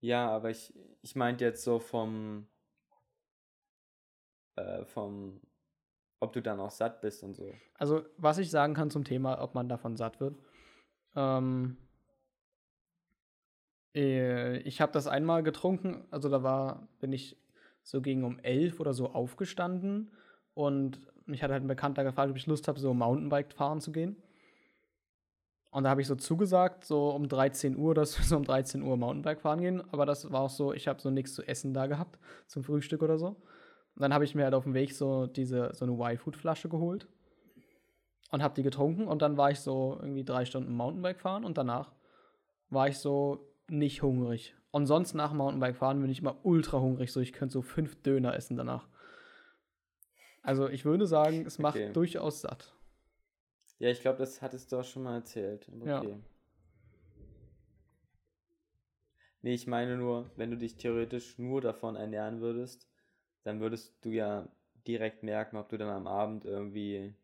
[0.00, 0.72] Ja, aber ich,
[1.02, 2.46] ich meinte jetzt so vom,
[4.54, 5.40] äh, vom,
[6.20, 7.52] ob du dann auch satt bist und so.
[7.74, 10.38] Also, was ich sagen kann zum Thema, ob man davon satt wird.
[11.16, 11.76] Ähm,
[13.94, 17.36] äh, ich habe das einmal getrunken, also da war, bin ich
[17.82, 20.10] so gegen um elf oder so aufgestanden
[20.54, 23.92] und mich hat halt ein Bekannter gefragt, ob ich Lust habe, so Mountainbike fahren zu
[23.92, 24.16] gehen.
[25.70, 28.82] Und da habe ich so zugesagt, so um 13 Uhr, dass wir so um 13
[28.82, 29.82] Uhr Mountainbike fahren gehen.
[29.92, 32.18] Aber das war auch so, ich habe so nichts zu essen da gehabt,
[32.48, 33.28] zum Frühstück oder so.
[33.28, 37.06] Und dann habe ich mir halt auf dem Weg so diese, so eine Y-Food-Flasche geholt
[38.30, 39.06] und habe die getrunken.
[39.06, 41.92] Und dann war ich so irgendwie drei Stunden Mountainbike fahren und danach
[42.68, 44.54] war ich so nicht hungrig.
[44.70, 48.00] Und sonst nach Mountainbike fahren bin ich immer ultra hungrig, so ich könnte so fünf
[48.02, 48.86] Döner essen danach.
[50.42, 51.92] Also ich würde sagen, es macht Okay.
[51.92, 52.74] durchaus satt.
[53.78, 55.68] Ja, ich glaube, das hattest du auch schon mal erzählt.
[55.68, 55.98] aber Ja.
[56.00, 56.16] Okay.
[59.42, 62.86] Nee, ich meine nur, wenn du dich theoretisch nur davon ernähren würdest,
[63.42, 64.48] dann würdest du ja
[64.86, 67.14] direkt merken, ob du dann am Abend irgendwie,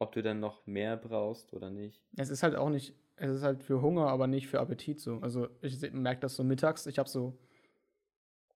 [0.00, 2.02] ob du dann noch mehr brauchst oder nicht.
[2.16, 5.18] Es ist halt auch nicht, es ist halt für Hunger, aber nicht für Appetit so.
[5.18, 7.38] Also ich merke das so mittags, ich habe so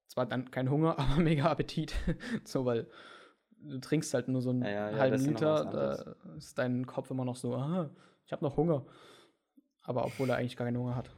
[0.09, 1.95] zwar dann kein Hunger, aber mega Appetit.
[2.45, 2.89] so, weil
[3.61, 7.11] du trinkst halt nur so einen Ja, ja, ja, halben Liter, da ist dein Kopf
[7.11, 7.91] immer noch so, ah,
[8.25, 8.87] ich habe noch Hunger.
[9.83, 11.11] Aber obwohl er eigentlich gar keinen Hunger hat.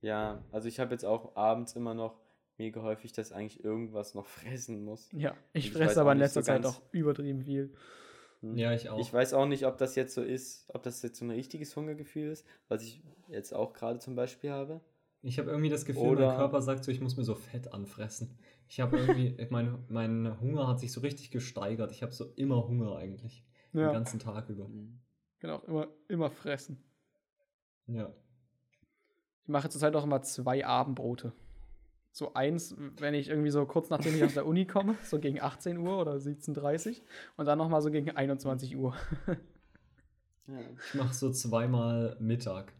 [0.00, 2.18] Ja, also ich habe jetzt auch abends immer noch
[2.60, 5.08] mega häufig, dass ich eigentlich irgendwas noch fressen muss.
[5.12, 7.72] Ja, ich Ich fresse aber in letzter so Zeit auch übertrieben viel.
[8.40, 8.56] Hm.
[8.56, 8.98] Ja, ich auch.
[9.00, 11.74] Ich weiß auch nicht, ob das jetzt so ist, ob das jetzt so ein richtiges
[11.74, 14.80] Hungergefühl ist, was ich jetzt auch gerade zum Beispiel habe.
[15.22, 17.72] Ich habe irgendwie das Gefühl, Oder- mein Körper sagt so, ich muss mir so Fett
[17.72, 18.38] anfressen.
[18.68, 21.92] Ich habe irgendwie, ich mein, mein Hunger hat sich so richtig gesteigert.
[21.92, 23.44] Ich habe so immer Hunger eigentlich.
[23.72, 24.68] Den Ja, ganzen Tag über.
[25.38, 26.82] Genau, immer, immer fressen.
[27.86, 28.12] Ja.
[29.42, 31.32] Ich mache zurzeit auch immer zwei Abendbrote.
[32.12, 35.40] So eins, wenn ich irgendwie so kurz nachdem ich aus der Uni komme, so gegen
[35.40, 36.96] 18 Uhr oder 17.30 Uhr
[37.36, 38.94] und dann nochmal so gegen 21 Uhr.
[40.46, 40.58] Ja.
[40.88, 42.72] Ich mache so zweimal Mittag.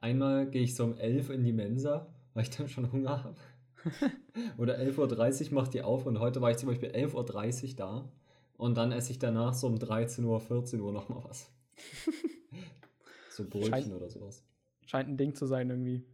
[0.00, 3.36] Einmal gehe ich so um 11 in die Mensa, weil ich dann schon Hunger habe.
[4.58, 8.12] Oder 11.30 Uhr macht die auf und heute war ich zum Beispiel 11.30 Uhr da.
[8.56, 11.50] Und dann esse ich danach so um 13 Uhr, 14 Uhr nochmal was.
[13.30, 14.44] so Brötchen Scheint- oder sowas.
[14.86, 16.06] Scheint ein Ding zu sein irgendwie.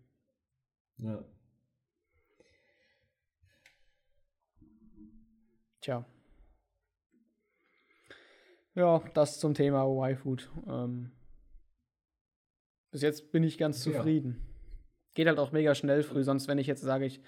[0.99, 1.25] Ja.
[5.83, 6.05] Tja.
[8.75, 10.49] Ja, das zum Thema Y-Food.
[10.67, 11.13] Ähm,
[12.91, 13.93] bis jetzt bin ich ganz Ja.
[13.93, 14.41] zufrieden.
[15.15, 17.21] Geht halt auch mega schnell früh, sonst wenn ich jetzt sage, ich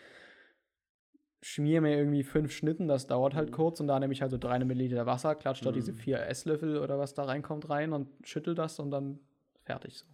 [1.42, 3.54] schmier mir irgendwie fünf Schnitten, das dauert halt Mhm.
[3.54, 5.96] kurz und da nehme ich halt so 300 Milliliter Wasser, klatscht dort diese Mhm.
[5.96, 9.18] vier Esslöffel oder was da reinkommt rein und schüttel das und dann
[9.64, 10.06] fertig so.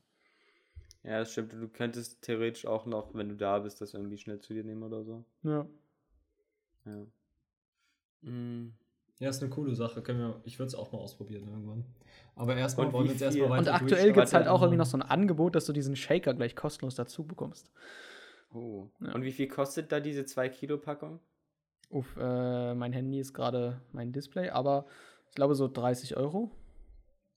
[1.04, 1.52] ja, das stimmt.
[1.52, 4.82] Du könntest theoretisch auch noch, wenn du da bist, das irgendwie schnell zu dir nehmen
[4.82, 5.24] oder so.
[5.44, 5.66] Ja.
[6.84, 7.06] Ja.
[8.22, 8.74] Hm.
[9.18, 10.02] Ja, ist eine coole Sache.
[10.02, 11.84] Können wir, ich würde es auch mal ausprobieren irgendwann.
[12.34, 14.78] Aber erstmal Und wollen wir jetzt erstmal weiter Und aktuell gibt es halt auch irgendwie
[14.78, 17.70] noch so ein Angebot, dass du diesen Shaker gleich kostenlos dazu bekommst.
[18.52, 18.88] Oh.
[19.00, 19.12] Ja.
[19.12, 21.20] Und wie viel kostet da diese 2 Kilo Packung?
[21.90, 24.86] Uff, äh, mein Handy ist gerade mein Display, aber
[25.28, 26.50] ich glaube so 30 Euro.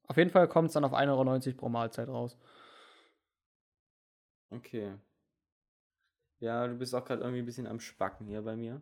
[0.08, 2.38] Auf jeden Fall kommt es dann auf 1,90 Euro pro Mahlzeit raus.
[4.52, 4.94] Okay.
[6.40, 8.82] Ja, du bist auch gerade irgendwie ein bisschen am Spacken hier bei mir.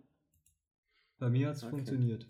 [1.21, 1.69] Bei mir hat es Okay.
[1.69, 2.27] funktioniert.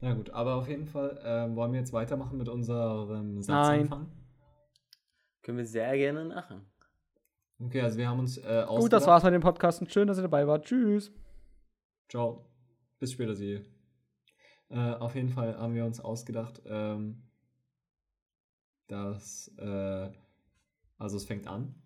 [0.00, 4.10] Na gut, aber auf jeden Fall ähm, wollen wir jetzt weitermachen mit unserem Satzanfang.
[5.42, 6.66] Können wir sehr gerne machen.
[7.60, 9.88] Okay, also wir haben uns äh, Gut, das war's mit dem Podcast.
[9.92, 10.64] Schön, dass ihr dabei wart.
[10.64, 11.12] Tschüss.
[12.08, 12.50] Ciao.
[12.98, 13.64] Bis später, Sie.
[14.68, 17.22] Äh, auf jeden Fall haben wir uns ausgedacht, ähm,
[18.88, 20.10] dass, äh,
[20.98, 21.80] also es fängt an.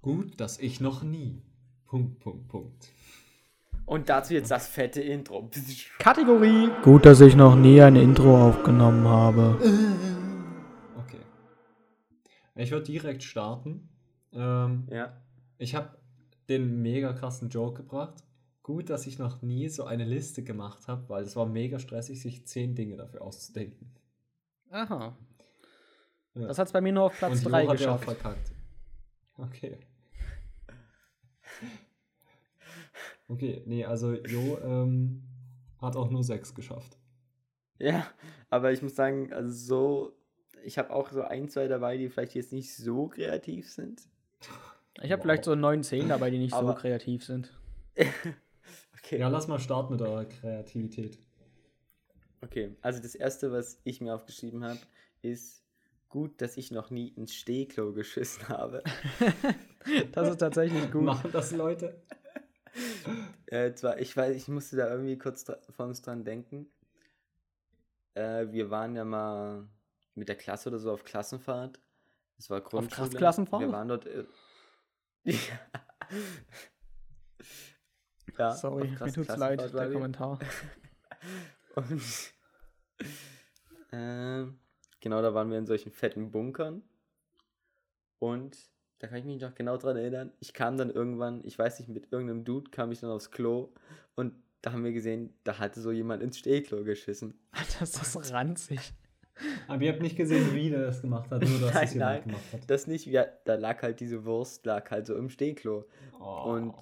[0.00, 1.42] Gut, dass ich noch nie.
[1.84, 2.88] Punkt, Punkt, Punkt.
[3.86, 5.50] Und dazu jetzt das fette Intro.
[5.98, 6.70] Kategorie.
[6.82, 9.58] Gut, dass ich noch nie ein Intro aufgenommen habe.
[10.98, 11.18] Okay.
[12.54, 13.88] Ich würde direkt starten.
[14.32, 15.16] Ähm, Ja.
[15.58, 15.96] Ich habe
[16.48, 18.24] den mega krassen Joke gebracht.
[18.62, 22.20] Gut, dass ich noch nie so eine Liste gemacht habe, weil es war mega stressig,
[22.22, 23.92] sich zehn Dinge dafür auszudenken.
[24.70, 25.16] Aha.
[26.34, 26.46] Ja.
[26.46, 28.20] Das hat es bei mir nur auf Platz Und Jo 3 hat ja auch geschafft.
[28.20, 28.52] verkackt.
[29.36, 29.78] Okay.
[33.28, 35.22] Okay, nee, also Jo ähm,
[35.80, 36.98] hat auch nur sechs geschafft.
[37.78, 38.06] Ja,
[38.50, 40.16] aber ich muss sagen, also so,
[40.64, 44.02] ich habe auch so ein, zwei dabei, die vielleicht jetzt nicht so kreativ sind.
[45.02, 47.52] Ich habe vielleicht so 9, 10 dabei, die nicht so Aber- kreativ sind.
[49.04, 49.18] Okay.
[49.18, 51.18] Ja, lass mal starten mit eurer Kreativität.
[52.40, 54.78] Okay, also das erste, was ich mir aufgeschrieben habe,
[55.22, 55.64] ist
[56.08, 58.82] gut, dass ich noch nie ins Stehklo geschissen habe.
[60.12, 61.02] Das ist tatsächlich gut.
[61.02, 62.00] Machen das Leute?
[63.46, 66.72] Äh, zwar, ich weiß, ich musste da irgendwie kurz dra- von uns dran denken.
[68.14, 69.68] Äh, wir waren ja mal
[70.14, 71.78] mit der Klasse oder so auf Klassenfahrt.
[72.38, 72.96] Das war Grundschule.
[72.96, 73.60] Klassenklassenfahrt?
[73.62, 74.06] Wir waren dort.
[74.06, 74.24] Äh,
[78.38, 78.52] ja.
[78.52, 79.92] Sorry, auf mir tut's Klassenfahrt leid, der wir.
[79.92, 80.38] Kommentar.
[81.74, 82.02] Und
[83.92, 84.58] ähm,
[85.00, 86.82] genau, da waren wir in solchen fetten Bunkern.
[88.18, 88.71] Und
[89.02, 90.30] da kann ich mich noch genau dran erinnern.
[90.38, 93.72] Ich kam dann irgendwann, ich weiß nicht, mit irgendeinem Dude kam ich dann aufs Klo
[94.14, 97.34] und da haben wir gesehen, da hatte so jemand ins Stehklo geschissen.
[97.80, 98.94] Das ist ranzig.
[99.66, 102.12] Aber ihr habt nicht gesehen, wie der das gemacht hat, nur dass Nein, es jemand
[102.12, 102.22] nein.
[102.28, 102.60] gemacht hat.
[102.68, 105.84] Das nicht, ja, da lag halt diese Wurst, lag halt so im Stehklo.
[106.20, 106.52] Oh.
[106.52, 106.74] Und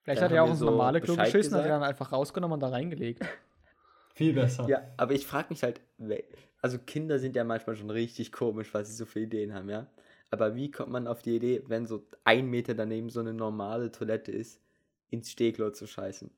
[0.00, 1.82] Vielleicht hat er auch haben wir ins so normale Klo Bescheid geschissen, hat er gesagt.
[1.82, 3.22] dann einfach rausgenommen und da reingelegt.
[4.14, 4.66] Viel besser.
[4.70, 5.82] ja, aber ich frage mich halt,
[6.62, 9.86] also Kinder sind ja manchmal schon richtig komisch, was sie so für Ideen haben, ja.
[10.30, 13.92] Aber wie kommt man auf die Idee, wenn so ein Meter daneben so eine normale
[13.92, 14.60] Toilette ist,
[15.08, 16.30] ins Stehklo zu scheißen?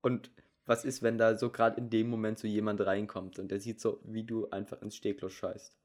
[0.00, 0.30] Und
[0.64, 3.80] was ist, wenn da so gerade in dem Moment so jemand reinkommt und der sieht
[3.80, 5.76] so, wie du einfach ins Stehklo scheißt?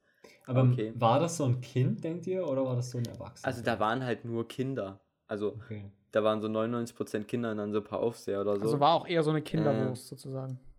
[0.45, 0.93] Aber Okay.
[0.95, 3.47] war das so ein Kind, denkt ihr, oder war das so ein Erwachsener?
[3.47, 4.99] Also da waren halt nur Kinder.
[5.27, 5.91] Also Okay.
[6.11, 8.61] da waren so 99% Kinder und dann so ein paar Aufseher oder so.
[8.61, 10.59] Also war auch eher so eine Kinderwurst sozusagen.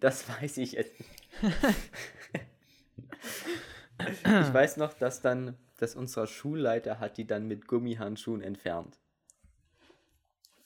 [0.00, 1.20] Das weiß ich jetzt nicht.
[4.06, 8.98] ich weiß noch, dass dann, dass unser Schulleiter hat die dann mit Gummihandschuhen entfernt.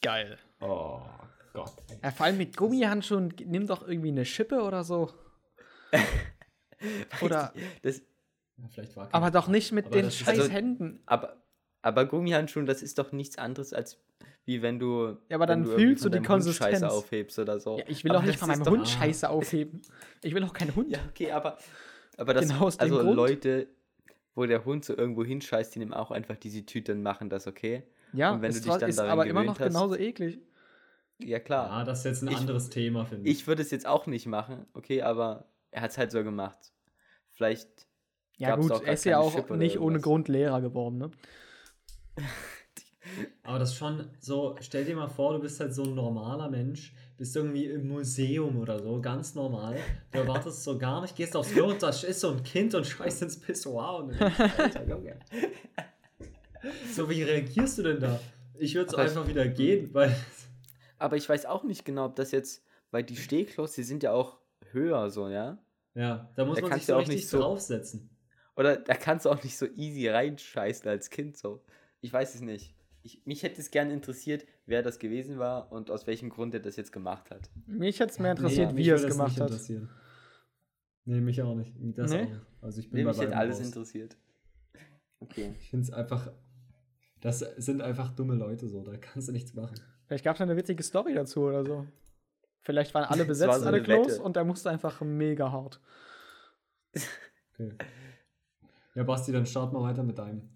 [0.02, 0.38] Geil.
[0.60, 1.00] Oh
[1.52, 1.72] Gott.
[2.02, 5.10] Ja, vor allem mit Gummihandschuhen, nimm doch irgendwie eine Schippe oder so.
[7.20, 7.98] Oder, Das,
[8.56, 11.00] Ja, vielleicht war kein- aber doch nicht mit den scheiß also- Händen.
[11.06, 11.42] aber,
[11.82, 14.00] aber Gummihandschuhen, das ist doch nichts anderes als
[14.44, 15.16] wie wenn du.
[15.28, 16.92] Ja, aber dann irgendwie fühlst du die deinem Hund Scheiße Konsistenz.
[16.92, 17.78] aufhebst oder so.
[17.78, 19.82] Ja, ich will Aber doch nicht von meinem doch- Hund Scheiße aufheben.
[20.22, 20.90] Ich will auch keinen Hund.
[20.90, 21.58] Ja, okay, aber,
[22.16, 23.16] aber das, Genau aus dem also Grund.
[23.16, 23.68] Leute,
[24.34, 27.46] wo der Hund so irgendwo hinscheißt, die nehmen auch einfach diese Tüte und machen das,
[27.46, 27.82] okay?
[28.12, 30.38] Ja, Und wenn ist, du dich dann ist aber immer noch hast- genauso eklig.
[31.18, 31.68] Ja, klar.
[31.68, 33.38] Ja, das ist jetzt ein Ich- anderes Thema, finde ich.
[33.40, 36.72] Ich würde es jetzt auch nicht machen, okay, aber er hat es halt so gemacht.
[37.30, 37.86] Vielleicht.
[38.38, 40.00] Ja gab's gut, er ist ja auch Schippe nicht ohne.
[40.00, 41.10] Grund Lehrer geworden, ne?
[43.42, 46.48] Aber das ist schon so, stell dir mal vor, du bist halt so ein normaler
[46.48, 49.76] Mensch, bist irgendwie im Museum oder so, ganz normal.
[50.10, 52.84] Du erwartest so gar nicht, gehst aufs Klo und da ist so ein Kind und
[52.84, 55.16] scheißt ins Pissoir und denkst, Alter, Junge.
[56.92, 58.18] So, wie reagierst du denn da?
[58.58, 60.14] Ich würde so Aber ich- einfach wieder gehen, weil.
[60.98, 62.64] Aber ich weiß auch nicht genau, ob das jetzt.
[62.90, 64.38] Weil die Stehklos, die sind ja auch
[64.72, 65.58] höher so, ja?
[65.94, 68.10] Ja, da muss Da man sich so auch richtig nicht so- draufsetzen.
[68.56, 71.62] Oder da kannst du auch nicht so easy reinscheißen als Kind so.
[72.00, 72.74] Ich weiß es nicht.
[73.04, 76.60] Ich, mich hätte es gerne interessiert, wer das gewesen war und aus welchem Grund er
[76.60, 77.50] das jetzt gemacht hat.
[77.66, 79.88] Mich hätte es mehr interessiert, Nee, wie er es gemacht nicht hat.
[81.04, 81.72] Nee, mich auch nicht.
[81.98, 82.22] Das Nee?
[82.22, 82.40] auch nicht.
[82.60, 83.66] Also ich bin Nee, bei mich hätte alles raus.
[83.66, 84.16] interessiert.
[85.18, 85.54] Okay.
[85.60, 86.30] Ich finde es einfach.
[87.20, 89.76] Das sind einfach dumme Leute so, da kannst du nichts machen.
[90.06, 91.86] Vielleicht gab es eine witzige Story dazu oder so.
[92.60, 94.22] Vielleicht waren alle war besetzt, so alle Wette.
[94.22, 95.80] und er musste einfach mega hart.
[97.54, 97.72] Okay.
[98.94, 100.48] Ja, Basti, dann starten wir weiter mit deinem.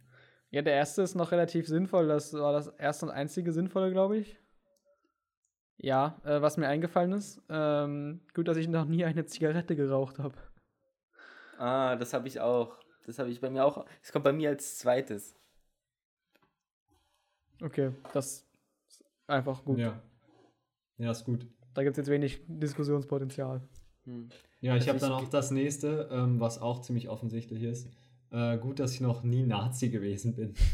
[0.50, 2.09] Ja, der erste ist noch relativ sinnvoll.
[2.09, 4.38] Das war das erste und einzige sinnvolle, glaube ich.
[5.78, 7.42] Ja, äh, was mir eingefallen ist.
[7.48, 10.37] Ähm, gut, dass ich noch nie eine Zigarette geraucht habe.
[11.59, 12.78] Ah, das habe ich auch.
[13.04, 13.85] Das habe ich bei mir auch.
[14.02, 15.37] Es kommt bei mir als zweites.
[17.62, 18.46] Okay, das
[18.88, 19.78] ist einfach gut.
[19.78, 20.00] Ja.
[20.98, 21.46] Ja, ist gut.
[21.74, 23.62] Da gibt es jetzt wenig Diskussionspotenzial.
[24.04, 24.28] Hm.
[24.61, 27.88] Ja, ich Also habe dann auch das nächste, ähm, was auch ziemlich offensichtlich ist.
[28.37, 30.55] Äh, gut, dass ich noch nie Nazi gewesen bin.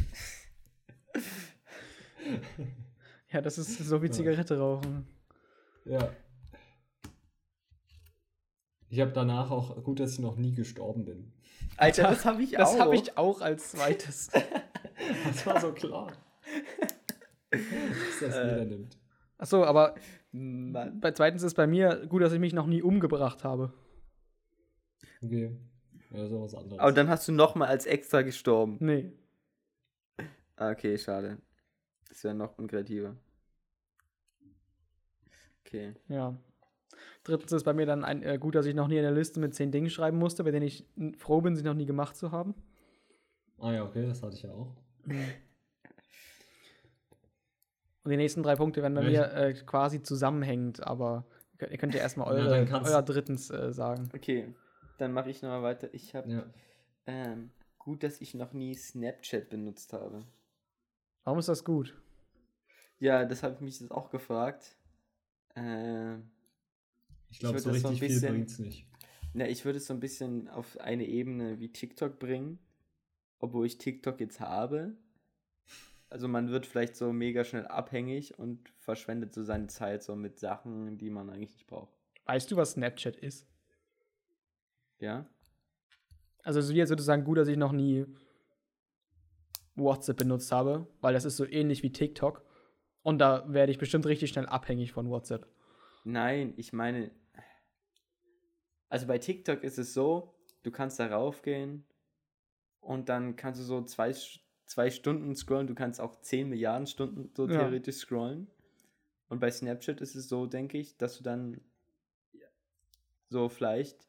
[3.31, 4.11] Ja, das ist so wie.
[4.11, 5.07] Zigarette rauchen.
[5.87, 6.11] Ja.
[8.91, 11.33] Ich habe danach auch gut, dass ich noch nie gestorben bin.
[11.79, 12.79] Alter, das habe ich Das auch.
[12.79, 14.31] habe ich auch als zweites.
[15.25, 16.13] Das war so klar.
[17.51, 17.61] dass
[18.21, 18.51] das Äh.
[18.51, 18.97] jeder nimmt.
[19.39, 19.97] Achso, aber
[20.31, 21.01] Mann.
[21.01, 23.73] bei zweitens ist bei mir gut, dass ich mich noch nie umgebracht habe.
[25.25, 25.57] Okay.
[26.13, 26.79] Ja, so was anderes.
[26.79, 28.77] Aber dann hast du nochmal als extra gestorben.
[28.81, 29.13] Nee.
[30.57, 31.39] Ah, okay, schade.
[32.09, 33.17] Das wäre noch unkreativer.
[35.65, 35.95] Okay.
[36.09, 36.37] Ja.
[37.25, 39.55] Drittens ist bei mir dann ein, äh, gut, dass ich noch nie eine Liste mit
[39.55, 40.85] zehn Dingen schreiben musste, bei denen ich
[41.19, 42.55] froh bin, sie noch nie gemacht zu haben.
[43.59, 44.77] ah ja, okay, das hatte ich ja auch.
[48.05, 49.19] Und die nächsten drei Punkte werden bei Welche?
[49.21, 51.25] mir äh, quasi zusammenhängend, aber
[51.61, 54.11] ihr könnt- ja erstmal Ja, eure, kannst- euer drittens äh, sagen.
[54.15, 54.53] Okay,
[55.03, 55.93] dann mache ich nochmal weiter.
[55.93, 56.51] Ich habe Ja.
[57.07, 60.25] ähm, gut, dass ich noch nie Snapchat benutzt habe.
[61.25, 62.01] Warum ist das gut?
[62.99, 64.77] Ja, das habe ich mich jetzt auch gefragt.
[65.57, 66.31] Ähm,
[67.31, 68.87] Ich glaube, so das so ein richtig viel bisschen- bringt's nicht.
[69.35, 72.59] na, ich würde es so ein bisschen auf eine Ebene wie TikTok bringen,
[73.41, 74.97] obwohl ich TikTok jetzt habe.
[76.11, 80.39] Also man wird vielleicht so mega schnell abhängig und verschwendet so seine Zeit so mit
[80.39, 81.93] Sachen, die man eigentlich nicht braucht.
[82.27, 83.47] Weißt du, was Snapchat ist?
[85.03, 85.27] Ja?
[86.45, 88.07] Also so jetzt würde ich sagen, gut, dass ich noch nie
[89.75, 92.45] WhatsApp benutzt habe, weil das ist so ähnlich wie TikTok.
[93.03, 95.49] Und da werde ich bestimmt richtig schnell abhängig von WhatsApp.
[96.05, 97.11] Nein, ich meine,
[98.89, 101.85] also bei TikTok ist es so, du kannst darauf gehen
[102.81, 104.15] und dann kannst du so zwei,
[104.67, 107.59] zwei Stunden scrollen, du kannst auch 10 Milliarden Stunden so Ja.
[107.59, 108.49] theoretisch scrollen.
[109.29, 111.61] Und bei Snapchat ist es so, denke ich, dass du dann
[112.33, 112.47] ja,
[113.31, 114.07] so vielleicht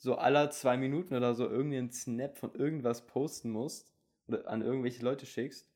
[0.00, 3.92] so aller zwei Minuten oder so irgendeinen Snap von irgendwas posten musst
[4.26, 5.70] oder an irgendwelche Leute schickst,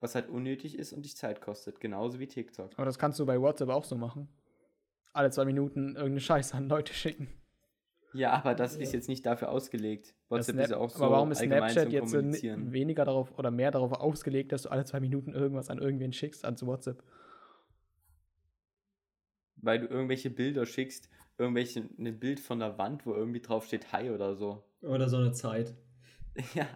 [0.00, 2.70] was halt unnötig ist und dich Zeit kostet, genauso wie TikTok.
[2.76, 4.28] Aber das kannst du bei WhatsApp auch so machen.
[5.12, 7.28] Alle zwei Minuten irgendeine Scheiße an Leute schicken.
[8.14, 10.14] Ja, aber das ist jetzt nicht dafür ausgelegt.
[10.28, 13.70] WhatsApp Snap- ist ja auch so aber warum ist Snapchat jetzt weniger darauf oder mehr
[13.70, 17.02] darauf ausgelegt, dass du alle zwei Minuten irgendwas an irgendwen schickst als WhatsApp?
[19.62, 23.92] Weil du irgendwelche Bilder schickst, irgendwelche ein Bild von der Wand, wo irgendwie drauf steht
[23.92, 24.62] Hi oder so.
[24.82, 25.74] Oder so eine Zeit.
[26.54, 26.66] Ja.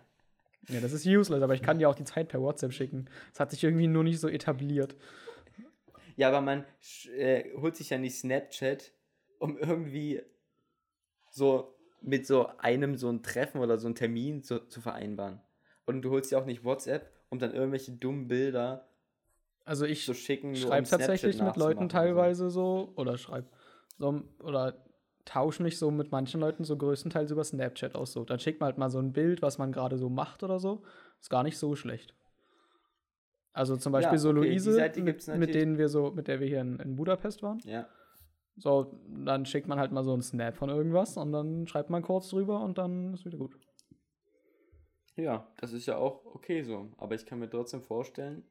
[0.68, 3.07] Ja, das ist useless, aber ich kann dir auch die Zeit per WhatsApp schicken.
[3.31, 4.96] Das hat sich irgendwie nur nicht so etabliert.
[6.16, 6.64] Ja, aber man
[7.16, 8.92] äh, holt sich ja nicht Snapchat,
[9.38, 10.22] um irgendwie
[11.31, 15.40] so mit so einem so ein Treffen oder so einen Termin zu, zu vereinbaren.
[15.85, 18.88] Und du holst dir auch nicht WhatsApp, um dann irgendwelche dummen Bilder
[19.66, 21.88] Also ich um schreibe tatsächlich mit Leuten so.
[21.88, 23.44] teilweise so oder schreib
[23.98, 24.87] so oder
[25.24, 28.24] tausche mich so mit manchen Leuten so größtenteils über Snapchat aus so.
[28.24, 30.85] Dann schickt man halt mal so ein Bild, was man gerade so macht oder so.
[31.20, 32.14] Ist gar nicht so schlecht.
[33.52, 36.38] Also zum Beispiel Ja, so okay, die Luise, mit, mit denen wir so, mit der
[36.40, 37.59] wir hier in, in Budapest waren.
[37.64, 37.88] Ja.
[38.57, 42.02] So, dann schickt man halt mal so einen Snap von irgendwas und dann schreibt man
[42.02, 43.59] kurz drüber und dann ist wieder gut.
[45.16, 46.90] Ja, das ist ja auch okay so.
[46.98, 48.44] Aber ich kann mir trotzdem vorstellen,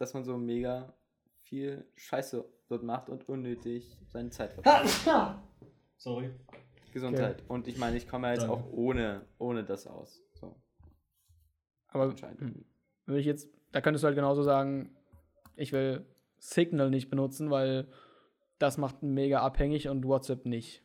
[0.00, 0.94] dass man so mega
[1.42, 4.88] viel Scheiße dort macht und unnötig seine Zeit verbringt.
[5.98, 6.30] Sorry.
[6.92, 7.42] Gesundheit.
[7.48, 8.54] Und ich meine, ich komme ja jetzt Danke.
[8.56, 10.22] auch ohne, ohne das aus.
[10.32, 10.56] So,
[11.88, 12.40] Aber anscheinend.
[12.40, 12.64] hm,
[13.04, 14.96] würde ich jetzt, da könntest du halt genauso sagen,
[15.54, 16.06] ich will
[16.38, 17.86] Signal nicht benutzen, weil
[18.58, 20.82] das macht mega abhängig und WhatsApp nicht.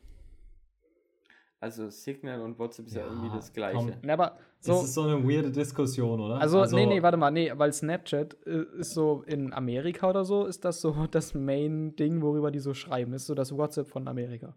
[1.60, 3.54] Also Signal und WhatsApp ist ja, Ja, irgendwie das komm.
[3.54, 3.98] Gleiche.
[4.06, 4.74] Ja, aber So.
[4.74, 6.36] Das ist so eine weirde Diskussion, oder?
[6.39, 10.46] also, nee, nee, warte mal, nee, weil Snapchat äh, ist so in Amerika oder so,
[10.46, 14.56] ist das so das Main-Ding, worüber die so schreiben, ist so das WhatsApp von Amerika.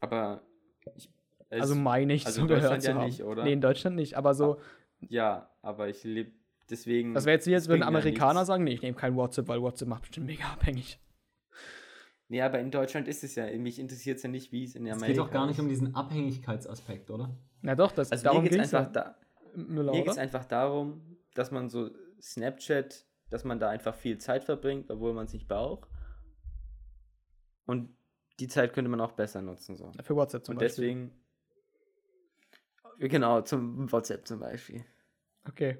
[0.00, 0.42] Aber
[0.94, 1.08] ich,
[1.48, 3.06] es, also meine ich also so in gehört Deutschland zu ja haben.
[3.06, 3.44] nicht, oder?
[3.44, 4.58] Nee, in Deutschland nicht, aber so,
[5.00, 6.32] ja, aber ich lebe
[6.70, 7.14] deswegen.
[7.14, 9.62] das wäre jetzt wie, als es würden Amerikaner sagen, nee, ich nehme kein WhatsApp, weil
[9.62, 10.98] WhatsApp macht bestimmt mega abhängig.
[12.28, 13.46] Nee, aber in Deutschland ist es ja.
[13.56, 15.62] Mich interessiert es ja nicht, wie es in Es Amerika geht doch gar nicht ist.
[15.62, 17.36] um diesen Abhängigkeitsaspekt, oder?
[17.62, 19.14] Na doch, das, Also darum geht es es einfach, ja.
[19.14, 19.18] da,
[19.54, 20.04] Müller, mir oder?
[20.04, 25.12] geht's einfach darum, dass man so Snapchat, dass man da einfach viel Zeit verbringt, obwohl
[25.14, 25.88] man es nicht braucht.
[27.66, 27.96] Und
[28.40, 29.76] die Zeit könnte man auch besser nutzen.
[29.76, 29.92] So.
[30.02, 30.84] Für WhatsApp zum Und Beispiel.
[30.84, 31.12] deswegen.
[32.98, 34.84] Genau, zum WhatsApp zum Beispiel.
[35.48, 35.78] Okay.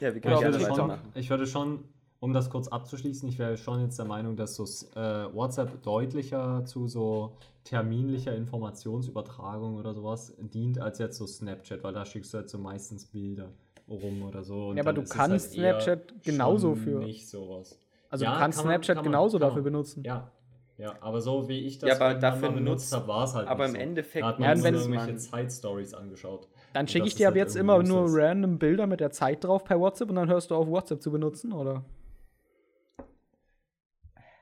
[0.00, 1.12] Ja, wir Ja, können ich, gerne würde schon, weitermachen.
[1.14, 1.88] ich würde schon,
[2.20, 4.64] um das kurz abzuschließen, ich wäre schon jetzt der Meinung, dass so
[4.98, 7.32] äh, WhatsApp deutlicher zu so
[7.64, 12.58] terminlicher Informationsübertragung oder sowas dient, als jetzt so Snapchat, weil da schickst du halt so
[12.58, 13.48] meistens Bilder
[13.88, 14.68] rum oder so.
[14.68, 17.78] und Ja, aber du kannst eher Snapchat genauso für- Nicht sowas.
[18.08, 20.02] Also Ja, du kannst kann man- Snapchat kann man- genauso kann dafür benutzen.
[20.04, 20.30] Ja.
[20.78, 23.64] Ja, aber so wie ich das Ja, aber dafür benutzt habe, war es halt aber
[23.66, 23.86] nicht im so.
[23.88, 26.48] Endeffekt da hat Ja, man so wenn- irgendwelche Zeitstories angeschaut.
[26.72, 29.64] Dann schicke ich dir ab halt jetzt immer nur random Bilder mit der Zeit drauf
[29.64, 31.84] per WhatsApp und dann hörst du auf, WhatsApp zu benutzen, oder?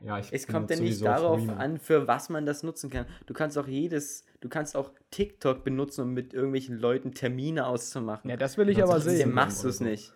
[0.00, 1.58] Ja, ich Es kommt ja nicht darauf Freemium.
[1.58, 3.06] an, für was man das nutzen kann.
[3.26, 8.30] Du kannst auch jedes, du kannst auch TikTok benutzen, um mit irgendwelchen Leuten Termine auszumachen.
[8.30, 9.20] Ja, das will ich aber Trotzdem sehen.
[9.28, 10.12] ja- machst du es nicht.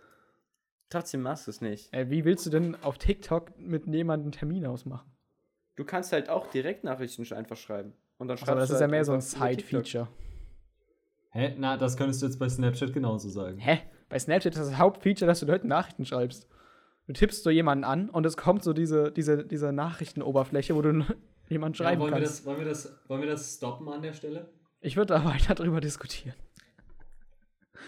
[0.88, 1.92] Trotzdem machst du es nicht.
[1.92, 5.10] Äh, wie willst du denn auf TikTok mit jemandem einen Termin ausmachen?
[5.74, 7.94] Du kannst halt auch Direktnachrichten einfach schreiben.
[8.18, 9.20] Und dann Achso, aber das schreibst ist du ja mehr halt so ein.
[9.56, 10.08] Side-Feature.
[11.30, 11.54] Hä?
[11.58, 13.58] Na, das könntest du jetzt bei Snapchat genauso sagen.
[13.58, 13.80] Hä?
[14.10, 16.46] Bei Snapchat ist das Hauptfeature, dass du Leuten Nachrichten schreibst.
[17.06, 21.04] Du tippst so jemanden an und es kommt so diese, diese, diese Nachrichtenoberfläche, wo du
[21.48, 22.38] jemanden Ja, schreiben wollen, wir kannst.
[22.40, 24.48] das, wollen, wir das, wollen wir das stoppen an der Stelle?
[24.80, 26.34] Ich würde da weiter drüber diskutieren.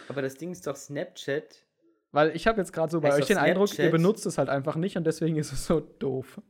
[0.09, 1.65] Aber das Ding ist doch Snapchat.
[2.13, 4.39] Weil ich habe jetzt gerade so bei Heißt euch den Eindruck, ihr Snapchat- benutzt es
[4.39, 6.41] halt einfach nicht und deswegen ist es so doof.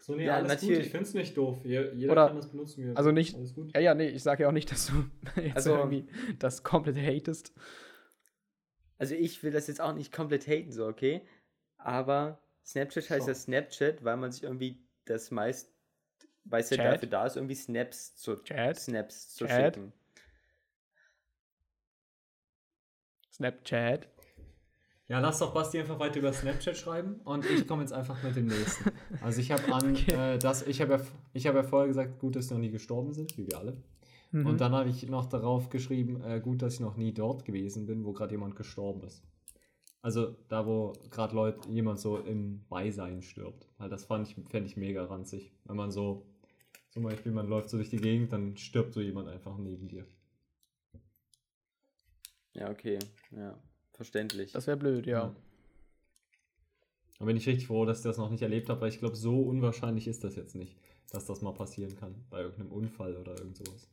[0.00, 0.62] So, nee, Ja, alles gut.
[0.62, 0.86] natürlich.
[0.86, 1.58] Ich finde es nicht doof.
[1.64, 2.96] Je- Jeder Oder- kann das benutzen.
[2.96, 3.74] Also nicht- Alles gut.
[3.74, 5.04] Ja, ja, nee, ich sage ja auch nicht, dass du
[5.40, 6.06] jetzt Also- irgendwie
[6.38, 7.52] das komplett hatest.
[8.98, 11.22] Also ich will das jetzt auch nicht komplett haten, so, okay?
[11.78, 13.28] Aber Snapchat heißt So.
[13.28, 15.72] ja Snapchat, weil man sich irgendwie das meist,
[16.44, 18.76] weil es ja dafür da ist, irgendwie Snaps zu, Chat?
[18.78, 19.74] Snaps zu Chat?
[19.74, 19.92] schicken.
[23.32, 24.08] Snapchat.
[25.08, 28.34] Ja, lass doch Basti einfach weiter über Snapchat schreiben und ich komme jetzt einfach mit
[28.34, 28.90] dem nächsten.
[29.20, 30.34] Also ich habe an, Okay.
[30.34, 31.00] äh, das, ich habe ja,
[31.32, 33.76] ich habe ja vorher gesagt, gut, dass sie noch nie gestorben sind, wie wir alle.
[34.36, 34.46] Mhm.
[34.46, 37.86] Und dann habe ich noch darauf geschrieben, äh, gut, dass ich noch nie dort gewesen
[37.86, 39.22] bin, wo gerade jemand gestorben ist.
[40.02, 43.66] Also da, wo gerade Leute, jemand so im Beisein stirbt.
[43.78, 45.54] Weil das fand ich, fände ich mega ranzig.
[45.64, 46.26] Wenn man so,
[46.90, 50.06] zum Beispiel, man läuft so durch die Gegend, dann stirbt so jemand einfach neben dir.
[52.52, 52.98] Ja, okay.
[53.30, 53.58] Ja,
[53.94, 54.52] verständlich.
[54.52, 55.34] Das wäre blöd, ja.
[57.18, 59.16] Da bin ich richtig froh, dass ich das noch nicht erlebt habe, weil ich glaube,
[59.16, 60.76] so unwahrscheinlich ist das jetzt nicht,
[61.10, 62.26] dass das mal passieren kann.
[62.28, 63.88] Bei irgendeinem Unfall oder irgend sowas.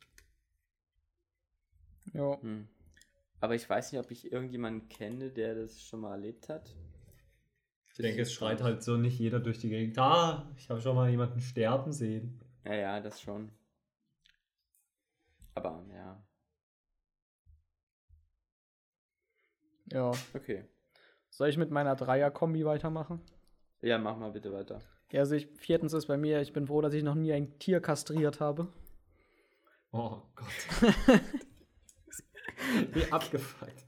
[2.14, 2.40] Ja.
[2.40, 2.68] Hm.
[3.40, 6.74] Aber ich weiß nicht, ob ich irgendjemanden kenne, der das schon mal erlebt hat.
[7.90, 9.98] Ich denke, es schreit halt so nicht jeder durch die Gegend.
[9.98, 12.40] Ah, ich habe schon mal jemanden sterben sehen.
[12.64, 13.52] Ja, ja, das schon.
[15.54, 16.24] Aber ja,
[19.92, 20.10] Ja.
[20.34, 20.64] okay.
[21.30, 23.20] Soll ich mit meiner Dreier-Kombi weitermachen?
[23.82, 24.80] Ja, mach mal bitte weiter.
[25.12, 27.58] Ja, also ich, viertens ist bei mir, ich bin froh, dass ich noch nie ein
[27.58, 28.68] Tier kastriert habe.
[29.92, 31.20] Oh Gott.
[32.92, 33.84] Wie abgefuckt.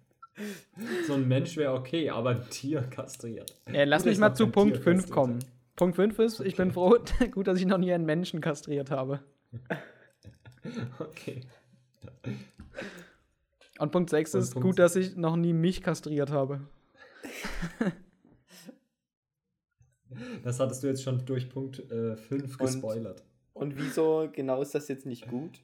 [1.06, 3.54] So ein Mensch wäre okay, aber ein Tier kastriert.
[3.72, 5.38] Ja, lass mich mal zu Punkt Tier 5 kastriert kommen.
[5.76, 6.98] Punkt 5 ist, ich bin froh,
[7.32, 9.20] gut, dass ich noch nie einen Menschen kastriert habe.
[10.98, 11.42] Okay.
[13.78, 16.60] Und Punkt 6 Und ist Punkt gut, dass ich noch nie mich kastriert habe.
[20.44, 23.22] Das hattest du jetzt schon durch Punkt 5 Und- gespoilert.
[23.52, 25.60] Und wieso genau ist das jetzt nicht gut?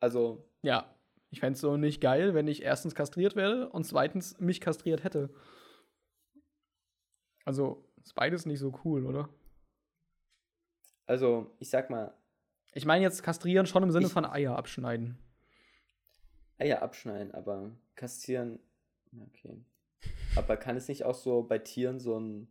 [0.00, 0.86] Also, Ja,
[1.32, 5.02] ich fände es so nicht geil, wenn ich erstens kastriert werde und zweitens mich kastriert
[5.02, 5.30] hätte.
[7.44, 9.28] Also, ist beides nicht so cool, oder?
[11.06, 12.14] also, ich sag mal,
[12.74, 15.18] Ich meine jetzt kastrieren schon im Sinne Ich- von Eier abschneiden.
[16.58, 18.60] Eier abschneiden, aber kastrieren,
[19.20, 19.62] okay.
[20.36, 22.48] Aber kann es nicht auch so bei Tieren so ein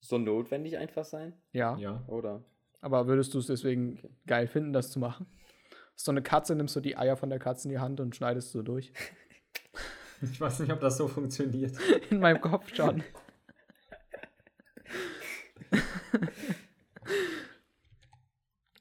[0.00, 1.32] so notwendig einfach sein?
[1.52, 1.76] Ja.
[1.78, 2.04] Ja.
[2.08, 2.44] Oder?
[2.82, 4.10] Aber würdest du es deswegen Okay.
[4.26, 5.26] geil finden, das zu machen?
[5.96, 8.52] So eine Katze, nimmst du die Eier von der Katze in die Hand und schneidest
[8.52, 8.92] so durch.
[10.22, 11.76] Ich weiß nicht, ob das so funktioniert.
[12.10, 13.04] In meinem Kopf schon.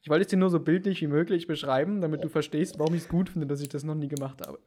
[0.01, 3.01] Ich wollte es dir nur so bildlich wie möglich beschreiben, damit du verstehst, warum ich
[3.01, 4.59] es gut finde, dass ich das noch nie gemacht habe.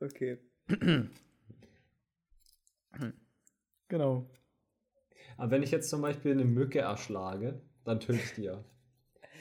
[0.00, 0.38] Okay.
[3.88, 4.30] Genau.
[5.40, 8.62] Aber wenn ich jetzt zum Beispiel eine Mücke erschlage, dann töte ich die ja.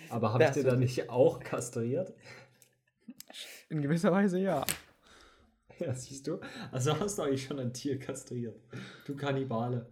[0.09, 2.13] Aber habe ich die dann nicht auch kastriert?
[3.67, 4.65] In gewisser Weise ja.
[5.79, 6.39] Ja, siehst du?
[6.71, 8.57] Also hast du eigentlich schon ein Tier kastriert.
[9.05, 9.85] Du Kannibale.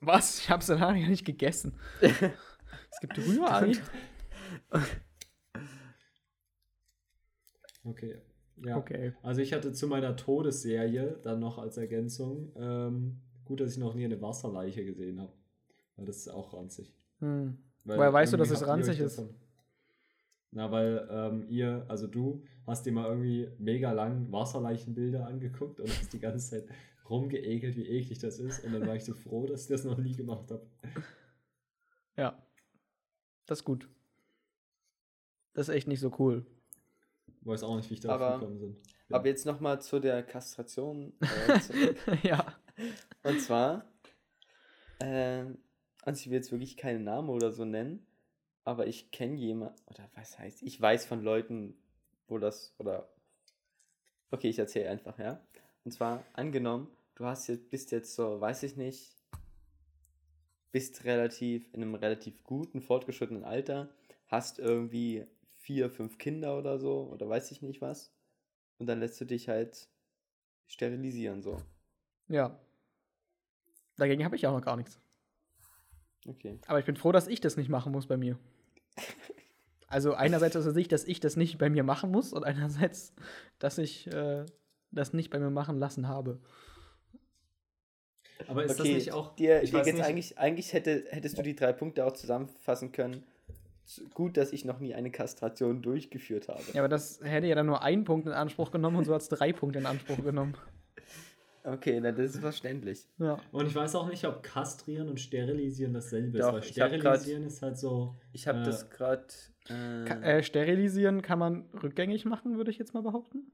[0.00, 0.38] Was?
[0.38, 1.78] Ich hab's danach ja nicht gegessen.
[2.00, 3.72] es gibt Rührei.
[7.84, 8.22] Okay.
[8.64, 8.76] Ja.
[8.76, 9.12] Okay.
[9.24, 13.94] Also ich hatte zu meiner Todesserie dann noch als Ergänzung, ähm, gut, dass ich noch
[13.94, 15.32] nie eine Wasserleiche gesehen habe.
[15.96, 16.94] Weil das ist auch ranzig.
[17.20, 17.58] Hm.
[17.84, 19.18] Weil Woher weißt du, dass es ranzig ist?
[19.18, 19.34] davon-
[20.52, 25.88] Na, weil ähm, ihr, also du, hast dir mal irgendwie mega lang Wasserleichenbilder angeguckt und
[25.88, 26.68] hast die ganze Zeit
[27.08, 28.64] rumgeekelt, wie eklig das ist.
[28.64, 30.66] Und dann war ich so froh, dass ich das noch nie gemacht habe.
[32.16, 32.40] Ja.
[33.46, 33.88] Das ist gut.
[35.54, 36.46] Das ist echt nicht so cool.
[37.42, 38.76] Weiß auch nicht, wie ich darauf Aber- gekommen bin.
[39.10, 42.56] Aber jetzt nochmal zu der Kastration äh, ja.
[43.22, 43.84] Und zwar,
[44.98, 45.44] äh,
[46.02, 48.06] also ich will jetzt wirklich keinen Namen oder so nennen,
[48.64, 51.76] aber ich kenne jemanden, oder was heißt, ich weiß von Leuten,
[52.26, 53.08] wo das, oder,
[54.30, 55.40] okay, ich erzähle einfach, ja.
[55.84, 59.16] Und zwar, angenommen, du hast jetzt, bist jetzt so, weiß ich nicht,
[60.72, 63.94] bist relativ, in einem relativ guten, fortgeschrittenen Alter,
[64.26, 65.26] hast irgendwie
[65.58, 68.12] vier, fünf Kinder oder so, oder weiß ich nicht was,
[68.78, 69.88] und dann lässt du dich halt
[70.66, 71.60] sterilisieren, so.
[72.28, 72.58] Ja.
[73.96, 74.98] Dagegen habe ich auch noch gar nichts.
[76.26, 76.58] Okay.
[76.66, 78.38] Aber ich bin froh, dass ich das nicht machen muss bei mir.
[79.88, 83.12] Also einerseits aus der Sicht, dass ich das nicht bei mir machen muss und einerseits,
[83.58, 84.46] dass ich äh,
[84.90, 86.40] das nicht bei mir machen lassen habe.
[88.48, 89.34] Aber ist das nicht auch.
[89.34, 92.92] Dir, ich dir geht's nicht, eigentlich, eigentlich hätte, hättest du die drei Punkte auch zusammenfassen
[92.92, 93.24] können.
[94.14, 96.62] Gut, dass ich noch nie eine Kastration durchgeführt habe.
[96.72, 99.20] Ja, aber das hätte ja dann nur einen Punkt in Anspruch genommen und so hat
[99.20, 100.56] es drei Punkte in Anspruch genommen.
[101.64, 103.06] Okay, na, das ist verständlich.
[103.18, 103.38] Ja.
[103.52, 106.76] Und ich weiß auch nicht, ob kastrieren und sterilisieren dasselbe Doch, ist.
[106.76, 108.16] Weil hab grad- sterilisieren ist halt so.
[108.32, 109.26] Ich habe äh, das gerade.
[109.68, 113.52] Äh, äh, sterilisieren kann man rückgängig machen, würde ich jetzt mal behaupten.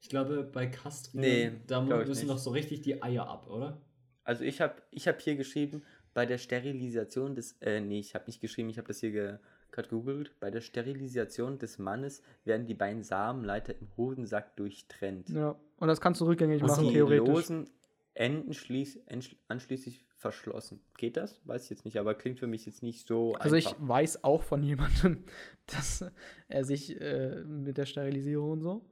[0.00, 3.80] Ich glaube, bei Kastrieren, Nee, da müssen doch so richtig die Eier ab, oder?
[4.24, 7.52] also ich habe ich hab hier geschrieben, bei der Sterilisation des.
[7.60, 9.38] Äh, nee, ich habe nicht geschrieben, ich habe das hier ge
[9.70, 10.32] gerade gegoogelt.
[10.40, 15.28] Bei der Sterilisation des Mannes werden die beiden Samenleiter im Hodensack durchtrennt.
[15.30, 15.56] Ja.
[15.78, 17.28] Und das kannst du rückgängig Ach so, machen, die theoretisch.
[17.28, 17.70] losen
[18.14, 19.00] Enden schließ,
[19.48, 20.80] anschließend verschlossen.
[20.96, 21.46] Geht das?
[21.46, 23.88] Weiß ich jetzt nicht, aber klingt für mich jetzt nicht so Also ich einfach.
[23.88, 25.24] weiß auch von jemandem,
[25.66, 26.04] dass
[26.48, 28.84] er sich äh, mit der Sterilisierung und so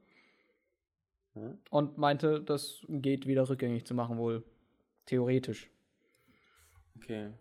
[1.35, 1.57] Ja?
[1.71, 4.43] und meinte, das geht wieder rückgängig zu machen, wohl
[5.07, 5.71] theoretisch.
[6.97, 7.31] Okay.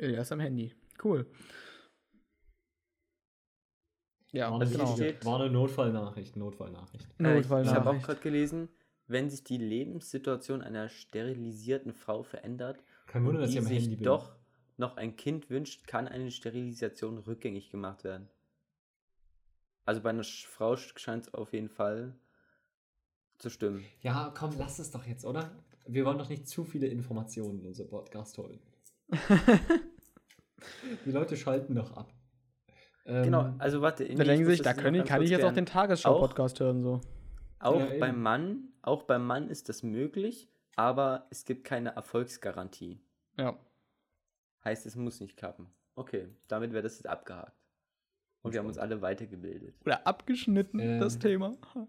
[0.00, 0.74] Ist am Handy.
[1.02, 1.26] Cool.
[4.32, 4.94] Ja, war, eine, genau.
[4.94, 7.08] steht- war eine Notfallnachricht, Notfallnachricht.
[7.18, 8.06] Äh, ich ich habe auch Notfallnachricht.
[8.06, 8.68] gerade gelesen,
[9.08, 13.68] wenn sich die Lebenssituation einer sterilisierten Frau verändert Kein Wunder, und dass die ich am
[13.68, 14.04] sich Handy bin.
[14.04, 14.36] doch
[14.76, 18.28] noch ein Kind wünscht, kann eine Sterilisation rückgängig gemacht werden.
[19.84, 22.16] Also bei einer Frau scheint es auf jeden Fall
[23.38, 23.84] zu stimmen.
[24.00, 25.50] Ja, komm, lass es doch jetzt, oder?
[25.86, 28.60] Wir wollen doch nicht zu viele Informationen in unser Podcast holen.
[31.04, 32.12] Die Leute schalten doch ab.
[33.04, 34.04] Genau, Ähm, also warte.
[34.06, 37.00] Da denken sich, da können, kann ich jetzt auch den Tagesschau-Podcast hören, so.
[37.58, 43.00] Auch Ja, beim Mann, auch beim Mann ist das möglich, aber es gibt keine Erfolgsgarantie.
[43.36, 43.58] Ja.
[44.64, 45.70] Heißt, es muss nicht klappen.
[45.94, 47.56] Okay, damit wäre das jetzt abgehakt.
[48.42, 49.74] Und wir haben uns alle weitergebildet.
[49.84, 51.00] Oder abgeschnitten, Ähm.
[51.00, 51.56] das Thema.
[51.72, 51.86] aha.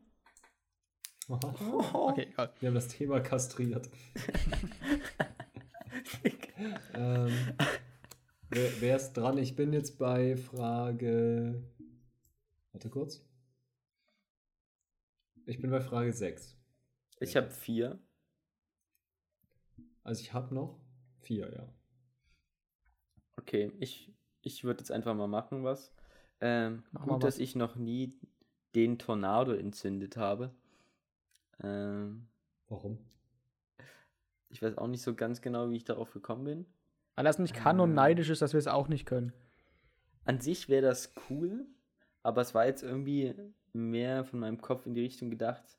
[1.93, 2.51] Okay, egal.
[2.59, 3.89] Wir haben das Thema kastriert.
[6.93, 7.31] ähm,
[8.51, 9.37] wer, wer ist dran?
[9.37, 11.63] Ich bin jetzt bei Frage.
[12.71, 13.25] Warte kurz.
[15.45, 16.57] Ich bin bei Frage 6.
[17.19, 17.99] Ich habe vier.
[20.03, 20.79] Also ich habe noch
[21.19, 21.73] vier, ja.
[23.37, 25.93] Okay, ich, ich würde jetzt einfach mal machen was.
[26.39, 27.39] Ähm, Mach gut, dass was.
[27.39, 28.13] ich noch nie
[28.75, 30.53] den Tornado entzündet habe.
[31.61, 32.27] Ähm,
[32.67, 32.97] Warum?
[34.51, 36.65] ich weiß auch nicht so ganz genau, wie ich darauf gekommen bin.
[37.21, 37.95] Weil das nicht kann und Ähm.
[37.97, 39.31] neidisch ist, dass wir es auch nicht können.
[40.25, 41.67] An sich wäre das cool,
[42.23, 43.35] aber es war jetzt irgendwie
[43.73, 45.77] mehr von meinem Kopf in die Richtung gedacht.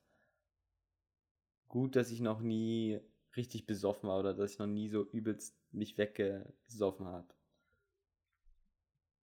[1.66, 3.00] Gut, dass ich noch nie
[3.34, 7.26] richtig besoffen war oder dass ich noch nie so übelst mich weggesoffen habe.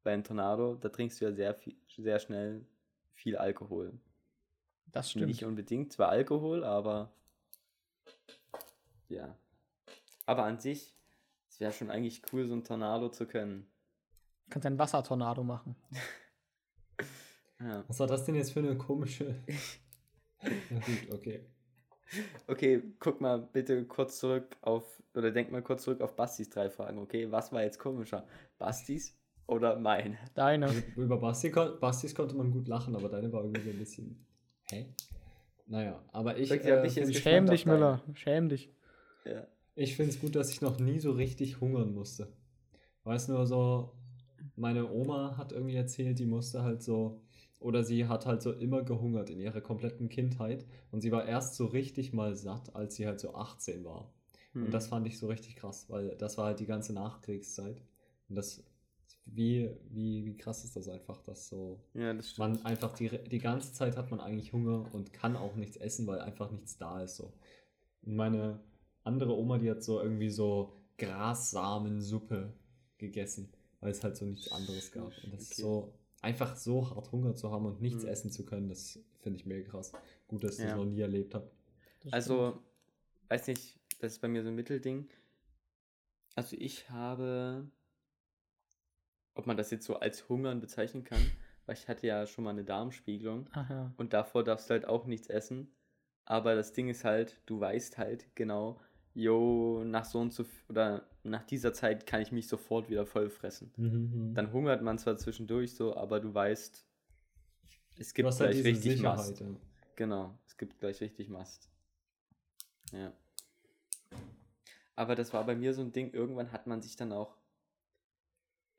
[0.02, 2.66] Bei einem Tornado, da trinkst du ja sehr, viel, sehr schnell
[3.14, 3.96] viel Alkohol.
[4.86, 5.26] Das stimmt.
[5.26, 7.12] Nicht unbedingt zwar Alkohol, aber
[9.08, 9.38] ja.
[10.26, 10.97] Aber an sich,
[11.58, 13.66] es wäre schon eigentlich cool, so ein Tornado zu können.
[14.46, 15.74] Du kannst einen Wassertornado machen.
[17.60, 17.82] Ja.
[17.88, 19.34] Was war das denn jetzt für eine komische.
[20.70, 21.44] Na gut, okay.
[22.46, 26.70] Okay, guck mal bitte kurz zurück auf, oder denk mal kurz zurück auf Bastis drei
[26.70, 27.32] Fragen, okay?
[27.32, 28.28] Was war jetzt komischer?
[28.58, 30.18] Bastis oder meine?
[30.34, 30.70] Deine.
[30.94, 34.24] Über Basti, Bastis konnte man gut lachen, aber deine war irgendwie so ein bisschen.
[34.70, 34.94] Hä?
[35.66, 36.50] Naja, aber ich.
[36.50, 37.66] Wirklich, Äh, ich Schäm dich.
[37.66, 38.04] Müller.
[38.14, 38.72] Schäm dich.
[39.24, 39.48] Ja.
[39.78, 42.26] Ich finde es gut, dass ich noch nie so richtig hungern musste.
[43.04, 43.92] Weiß nur so,
[44.56, 47.22] meine Oma hat irgendwie erzählt, die musste halt so,
[47.60, 51.54] oder sie hat halt so immer gehungert in ihrer kompletten Kindheit und sie war erst
[51.54, 54.12] so richtig mal satt, als sie halt so 18 war.
[54.52, 54.64] Hm.
[54.64, 57.80] Und das fand ich so richtig krass, weil das war halt die ganze Nachkriegszeit.
[58.28, 58.64] Und das,
[59.26, 62.38] wie, wie, wie krass ist das einfach, dass so, ja, das stimmt.
[62.54, 66.04] man einfach die, die ganze Zeit hat man eigentlich Hunger und kann auch nichts essen,
[66.08, 67.14] weil einfach nichts da ist.
[67.14, 67.32] So.
[68.02, 68.58] Und meine
[69.08, 72.52] andere Oma, die hat so irgendwie so Grassamensuppe
[72.98, 75.18] gegessen, weil es halt so nichts anderes gab.
[75.24, 75.62] Und das ist Okay.
[75.62, 78.08] so, einfach so hart Hunger zu haben und nichts Mhm.
[78.08, 79.92] essen zu können, das finde ich mega krass.
[80.28, 80.70] Gut, dass ich Ja.
[80.70, 81.50] das noch nie erlebt habe.
[82.10, 82.58] Also,
[83.28, 85.08] weiß nicht, das ist bei mir so ein Mittelding.
[86.34, 87.68] Also ich habe,
[89.34, 91.20] ob man das jetzt so als Hungern bezeichnen kann,
[91.66, 93.92] weil ich hatte ja schon mal eine Darmspiegelung ja.
[93.96, 95.72] und davor darfst du halt auch nichts essen.
[96.24, 98.78] Aber das Ding ist halt, du weißt halt genau,
[99.14, 103.30] jo, nach so und so, oder nach dieser Zeit kann ich mich sofort wieder voll
[103.30, 103.72] fressen.
[103.76, 104.34] Mhm.
[104.34, 106.84] Dann hungert man zwar zwischendurch so, aber du weißt,
[107.98, 109.16] es gibt halt gleich diese richtig Sicherheit.
[109.16, 109.40] Mast.
[109.40, 109.46] Ja.
[109.96, 111.68] Genau, es gibt gleich richtig Mast.
[112.92, 113.12] Ja.
[114.94, 117.36] Aber das war bei mir so ein Ding, irgendwann hat man sich dann auch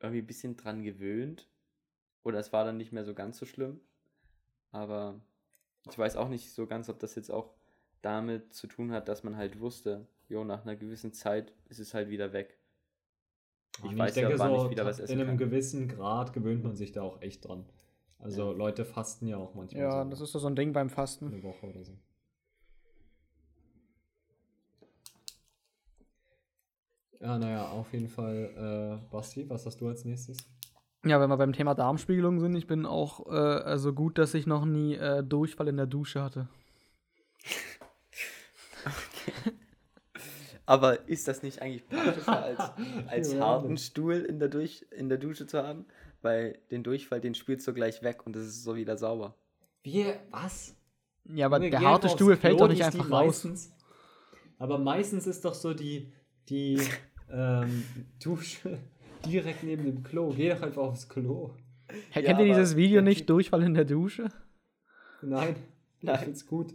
[0.00, 1.48] irgendwie ein bisschen dran gewöhnt.
[2.22, 3.80] Oder es war dann nicht mehr so ganz so schlimm.
[4.72, 5.20] Aber
[5.88, 7.54] ich weiß auch nicht so ganz, ob das jetzt auch
[8.02, 11.92] damit zu tun hat, dass man halt wusste, jo, nach einer gewissen Zeit ist es
[11.92, 12.56] halt wieder weg.
[13.78, 15.38] Ich Und weiß ja, wann ich wieder was essen In einem kann.
[15.38, 17.66] gewissen Grad gewöhnt man sich da auch echt dran.
[18.18, 21.28] Also Leute fasten ja auch manchmal Ja, so das ist so ein Ding beim Fasten.
[21.28, 21.96] eine Woche oder so.
[27.20, 30.38] Ja, naja, auf jeden Fall, äh, Basti, was hast du als nächstes?
[31.04, 34.46] Ja, wenn wir beim Thema Darmspiegelung sind, ich bin auch äh, so gut, dass ich
[34.46, 36.48] noch nie äh, Durchfall in der Dusche hatte.
[40.70, 42.60] Aber ist das nicht eigentlich praktischer, als,
[43.08, 45.84] als Ja, harten Stuhl in der, Durch, in der Dusche zu haben?
[46.22, 49.34] Weil den Durchfall, den spülst du gleich weg und es ist so wieder sauber.
[49.82, 50.76] Wie, was?
[51.24, 53.42] Ja, aber der harte Stuhl fällt Klo, doch nicht einfach raus.
[53.44, 53.74] Meistens,
[54.58, 56.12] aber meistens ist doch so die,
[56.48, 56.80] die
[57.32, 57.84] ähm,
[58.22, 58.78] Dusche
[59.26, 60.32] direkt neben dem Klo.
[60.36, 61.50] Geh doch einfach aufs Klo.
[62.10, 64.28] Hey, Ja, kennt ihr dieses Video nicht, Durchfall in der Dusche?
[65.20, 65.56] Nein,
[66.00, 66.14] Nein.
[66.14, 66.74] ich find's gut.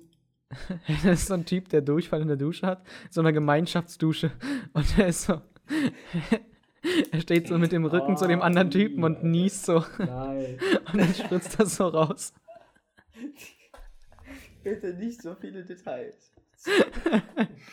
[0.88, 4.32] Das ist so ein Typ, der Durchfall in der Dusche hat, so eine Gemeinschaftsdusche.
[4.74, 5.42] Und er ist so.
[7.12, 9.84] er steht so mit dem Rücken zu dem anderen Typen und Ah, niest so.
[9.98, 10.60] Nein.
[10.92, 12.34] Und dann spritzt das so raus.
[14.64, 16.32] Bitte nicht so viele Details.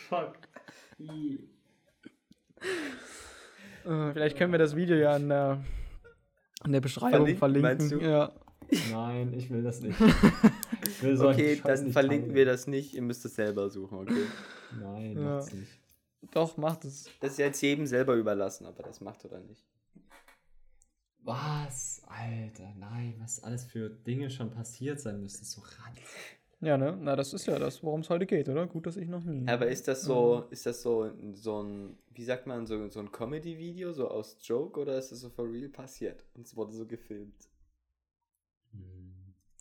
[0.09, 0.37] Fuck.
[3.85, 5.63] Äh, Vielleicht können wir das Video ja in der,
[6.65, 8.01] in der Beschreibung Verlinken, verlinken.
[8.01, 8.31] Ja.
[8.91, 9.97] Nein, ich will das nicht.
[10.85, 12.35] Ich will so Okay, dann nicht verlinken teilen.
[12.35, 12.93] wir das nicht.
[12.93, 14.25] Ihr müsst es selber suchen, okay?
[14.81, 15.35] Nein, Ja.
[15.37, 15.71] macht's nicht.
[16.31, 17.09] Doch, macht es.
[17.21, 19.63] Das ist jetzt jedem selber überlassen, ob er das macht oder nicht.
[21.23, 22.01] Was?
[22.07, 25.45] Alter, nein, was alles für Dinge schon passiert sein müssen.
[25.45, 25.93] So ran.
[26.59, 26.97] Ja, ne?
[27.01, 28.67] Na, das ist ja das, worum es heute geht, oder?
[28.67, 29.47] Gut, dass ich noch nie.
[29.47, 33.11] Aber ist das so, ist das so, so ein, wie sagt man, so, so ein
[33.11, 36.25] Comedy-Video, so aus Joke, oder ist das so for real passiert?
[36.35, 37.35] Und es wurde so gefilmt.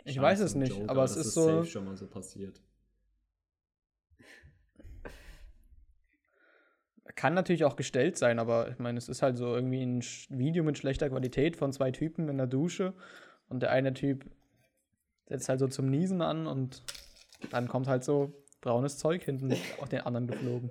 [0.04, 2.60] Ich weiß es nicht, Joke, aber es das ist so- safe schon mal so passiert.
[7.16, 10.62] Kann natürlich auch gestellt sein, aber ich meine, es ist halt so irgendwie ein Video
[10.64, 12.94] mit schlechter Qualität von zwei Typen in der Dusche
[13.48, 14.24] und der eine Typ
[15.28, 16.82] setzt halt so zum Niesen an und
[17.50, 20.70] dann kommt halt so braunes Zeug hinten auf den anderen geflogen.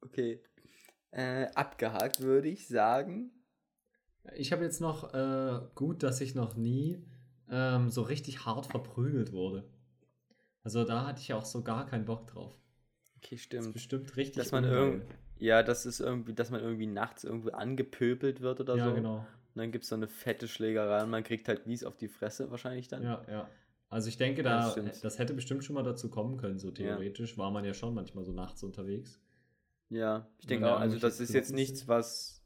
[0.00, 0.40] Okay.
[1.10, 3.30] Äh, abgehakt würde ich sagen.
[4.34, 7.04] Ich habe jetzt noch äh, gut, dass ich noch nie
[7.50, 9.64] ähm, so richtig hart verprügelt wurde.
[10.64, 12.58] Also da hatte ich auch so gar keinen Bock drauf.
[13.18, 13.74] Okay, Das ist stimmt.
[13.74, 14.36] bestimmt richtig.
[14.36, 14.64] Dass man
[15.38, 18.90] ja, das ist irgendwie, dass man irgendwie nachts irgendwie angepöbelt wird oder Ja, so.
[18.94, 19.16] genau.
[19.18, 22.08] Und dann gibt es so eine fette Schlägerei und man kriegt halt Wies auf die
[22.08, 23.02] Fresse wahrscheinlich dann.
[23.02, 23.48] Ja, ja.
[23.88, 25.04] Also ich denke, Ja, da, das stimmt.
[25.04, 27.38] das hätte bestimmt schon mal dazu kommen können, so theoretisch.
[27.38, 29.20] War man ja schon manchmal so nachts unterwegs.
[29.88, 32.44] Ja, ich denke auch, also das ist jetzt nichts, was,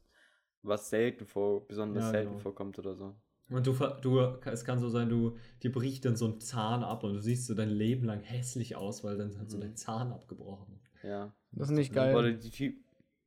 [0.63, 2.41] was selten vor, besonders Ja, selten genau.
[2.43, 3.15] vorkommt oder so.
[3.51, 7.03] Und du, du, es kann so sein, du, dir bricht dann so ein Zahn ab
[7.03, 9.61] und du siehst so dein Leben lang hässlich aus, weil dann hat so Mhm.
[9.61, 10.79] dein Zahn abgebrochen.
[11.03, 11.33] Ja.
[11.51, 12.37] Das ist nicht Oder geil.
[12.37, 12.75] die, Typ,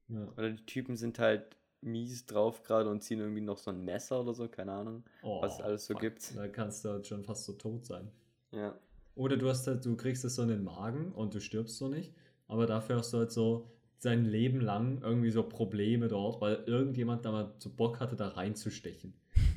[0.08, 0.26] Ja.
[0.36, 4.20] oder die Typen sind halt mies drauf gerade und ziehen irgendwie noch so ein Messer
[4.22, 5.04] oder so, keine Ahnung.
[5.22, 6.00] Oh, Was es alles so fuck.
[6.00, 6.34] gibt.
[6.36, 8.10] Da kannst du halt schon fast so tot sein.
[8.52, 8.74] Ja.
[9.16, 11.88] Oder du hast halt, du kriegst es so in den Magen und du stirbst so
[11.88, 12.14] nicht,
[12.48, 13.68] aber dafür hast du halt so
[13.98, 18.28] sein Leben lang irgendwie so Probleme dort, weil irgendjemand da mal so Bock hatte, da
[18.28, 19.12] reinzustechen.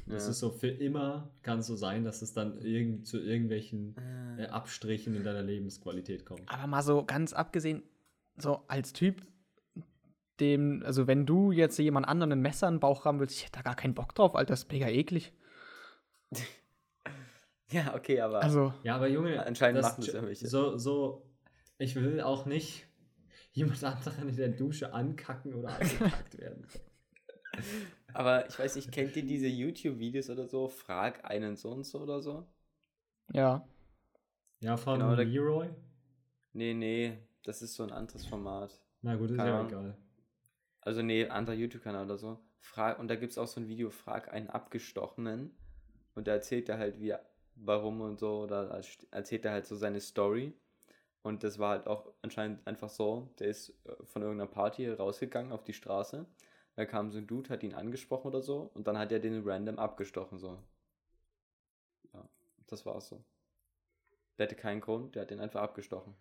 [0.10, 0.30] Das Ja.
[0.32, 3.95] ist so für immer, kann so sein, dass es dann irgend, zu irgendwelchen
[4.38, 6.43] äh, Abstrichen in deiner Lebensqualität kommt.
[6.47, 7.84] Aber mal so ganz abgesehen,
[8.38, 9.22] so als Typ,
[10.39, 13.43] dem, also wenn du jetzt jemand anderen ein Messer in den Bauch haben willst, ich
[13.43, 15.34] hätte da gar keinen Bock drauf, Alter, das ist mega eklig.
[17.70, 18.41] Ja, okay, aber.
[18.41, 20.47] Also, Ja, aber Junge, Anscheinend machen das ja welche.
[20.47, 21.30] So, so,
[21.78, 22.88] ich will auch nicht
[23.51, 26.66] jemand anderen in der Dusche ankacken oder angekackt werden.
[28.14, 30.68] Aber ich weiß nicht, kennt ihr diese YouTube-Videos oder so?
[30.68, 32.47] Frag einen so und so oder so?
[33.34, 33.68] ja.
[34.60, 35.70] Ja, von Genau, Leroy?
[36.53, 38.82] Nee, nee, das ist so ein anderes Format.
[39.01, 39.97] Na gut, ist Keine ja egal.
[40.82, 42.39] Also nee, anderer YouTube-Kanal oder so.
[42.60, 45.55] Frag, und da gibt es auch so ein Video, frag einen Abgestochenen.
[46.16, 47.14] Und da erzählt er halt, wie,
[47.55, 48.82] warum und so, oder
[49.12, 50.53] erzählt er halt so seine Story.
[51.22, 55.51] Und das war halt auch anscheinend einfach so, der ist äh, von irgendeiner Party rausgegangen
[55.51, 56.26] auf die Straße.
[56.78, 58.69] Da kam so ein Dude, hat ihn angesprochen oder so.
[58.75, 60.63] Und dann hat er den random abgestochen, so.
[62.13, 62.23] Ja,
[62.67, 63.25] das war's so.
[64.38, 66.13] Der hatte keinen Grund, der hat den einfach abgestochen.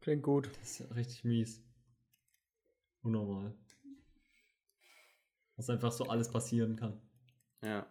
[0.00, 0.48] Klingt gut.
[0.60, 1.60] Das ist richtig mies.
[3.02, 3.52] Unnormal.
[5.56, 7.02] Was einfach so alles passieren kann.
[7.62, 7.84] Ja.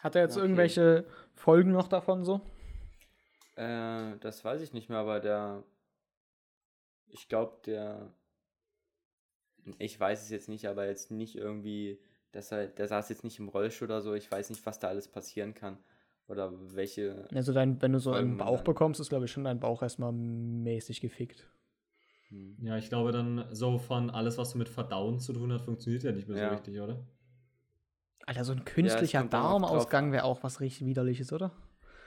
[0.00, 0.42] Hat er jetzt Okay.
[0.42, 1.04] irgendwelche
[1.34, 2.40] Folgen noch davon so?
[3.56, 5.64] Äh, das weiß ich nicht mehr, aber der.
[7.08, 8.14] Ich glaube, der.
[9.78, 12.00] Ich weiß es jetzt nicht, aber jetzt nicht irgendwie.
[12.32, 14.14] Dass er, der saß jetzt nicht im Rollstuhl oder so.
[14.14, 15.78] Ich weiß nicht, was da alles passieren kann.
[16.28, 17.26] Oder welche.
[17.34, 19.82] Also dein, wenn du so einen Bauch dann- bekommst, ist glaube ich schon dein Bauch
[19.82, 21.48] erstmal mäßig gefickt.
[22.28, 22.56] Hm.
[22.62, 26.04] Ja, ich glaube dann so von alles, was so mit Verdauen zu tun hat, funktioniert
[26.04, 26.50] ja nicht mehr so Ja.
[26.50, 27.04] richtig, oder?
[28.26, 30.12] Alter, so ein künstlicher drauf Darmausgang an.
[30.12, 31.50] wäre auch was richtig widerliches, oder?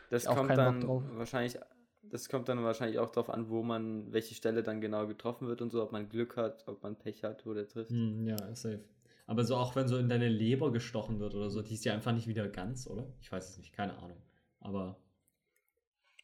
[0.09, 1.03] Das auch kommt dann drauf.
[1.15, 1.57] wahrscheinlich.
[2.03, 5.61] Das kommt dann wahrscheinlich auch darauf an, wo man, welche Stelle dann genau getroffen wird
[5.61, 7.91] und so, ob man Glück hat, ob man Pech hat, wo der trifft.
[7.91, 8.83] Hm, ja, safe.
[9.25, 11.93] Aber so auch wenn so in deine Leber gestochen wird oder so, die ist ja
[11.93, 13.11] einfach nicht wieder ganz, oder?
[13.21, 14.21] Ich weiß es nicht, keine Ahnung.
[14.59, 14.97] Aber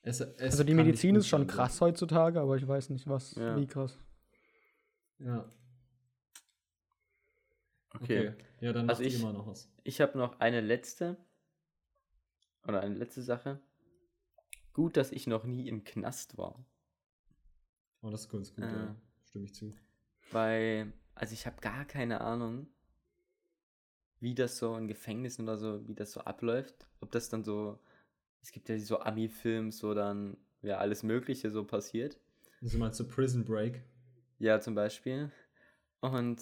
[0.01, 3.36] es, es Also die Medizin ist schon sein, krass heutzutage, aber ich weiß nicht, was,
[3.36, 3.55] Ja.
[3.57, 3.97] wie krass.
[5.19, 5.49] Ja,
[7.95, 8.30] Okay.
[8.30, 8.34] okay.
[8.61, 9.71] Ja, dann Also ich- immer noch was.
[9.84, 11.17] Ich habe noch eine letzte.
[12.67, 13.59] Oder eine letzte Sache.
[14.80, 16.57] Gut, dass ich noch nie im Knast war.
[18.01, 18.71] Oh, das ist ganz gut, Äh.
[18.71, 18.95] ja.
[19.25, 19.73] Stimme ich zu.
[20.32, 22.65] Weil, also ich habe gar keine Ahnung,
[24.21, 26.88] wie das so in Gefängnissen oder so, wie das so abläuft.
[27.01, 27.77] Ob das dann so,
[28.41, 32.17] es gibt ja so Ami-Films, wo dann ja alles Mögliche so passiert.
[32.61, 33.84] Also meinst du Prison Break?
[34.38, 35.30] Ja, zum Beispiel.
[35.99, 36.41] Und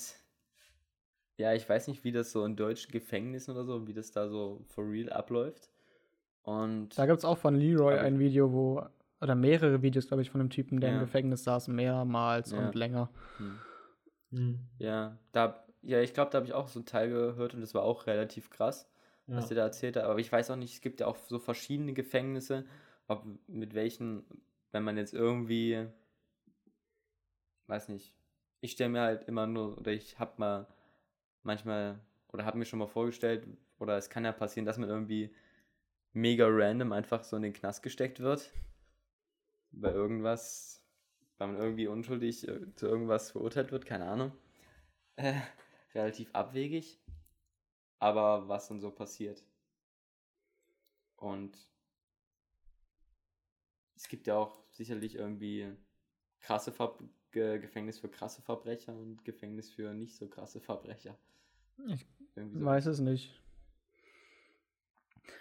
[1.38, 4.30] ja, ich weiß nicht, wie das so in deutschen Gefängnissen oder so, wie das da
[4.30, 5.72] so for real abläuft.
[6.48, 8.82] Und Da gibt es auch von Leroy ein Video, wo,
[9.20, 10.96] oder mehrere Videos, glaube ich, von einem Typen, der Ja.
[10.96, 12.60] im Gefängnis saß, mehrmals Ja.
[12.60, 13.10] und länger.
[13.38, 13.60] hm.
[14.32, 14.60] Hm.
[14.80, 17.74] Ja, da, ja, ich glaube, da habe ich auch so einen Teil gehört und das
[17.74, 18.90] war auch relativ krass,
[19.28, 19.36] Ja.
[19.36, 20.06] was der da erzählt hat.
[20.06, 22.66] Aber ich weiß auch nicht, es gibt ja auch so verschiedene Gefängnisse,
[23.10, 24.24] ob mit welchen,
[24.72, 25.86] wenn man jetzt irgendwie,
[27.68, 28.14] weiß nicht,
[28.62, 30.68] ich stelle mir halt immer nur, oder ich habe mal
[31.44, 32.00] manchmal
[32.32, 33.46] oder habe mir schon mal vorgestellt,
[33.80, 35.30] oder es kann ja passieren, dass man irgendwie
[36.14, 38.52] mega random einfach so in den Knast gesteckt wird.
[39.72, 40.84] Bei irgendwas,
[41.38, 44.32] weil man irgendwie unschuldig äh, zu irgendwas verurteilt wird, keine Ahnung.
[45.16, 45.40] Äh,
[45.94, 47.00] relativ abwegig.
[48.00, 49.44] Aber was dann so passiert.
[51.16, 51.58] Und
[53.96, 55.76] es gibt ja auch sicherlich irgendwie
[56.40, 56.98] krasse Ver
[57.32, 61.18] Ge Gefängnis für krasse Verbrecher und Gefängnis für nicht so krasse Verbrecher.
[61.88, 62.06] Ich
[62.36, 62.66] so.
[62.66, 63.42] weiß es nicht.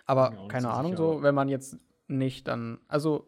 [0.05, 1.77] Aber keine Ahnung, sicher, so, wenn man jetzt
[2.09, 2.79] nicht dann.
[2.89, 3.27] Also,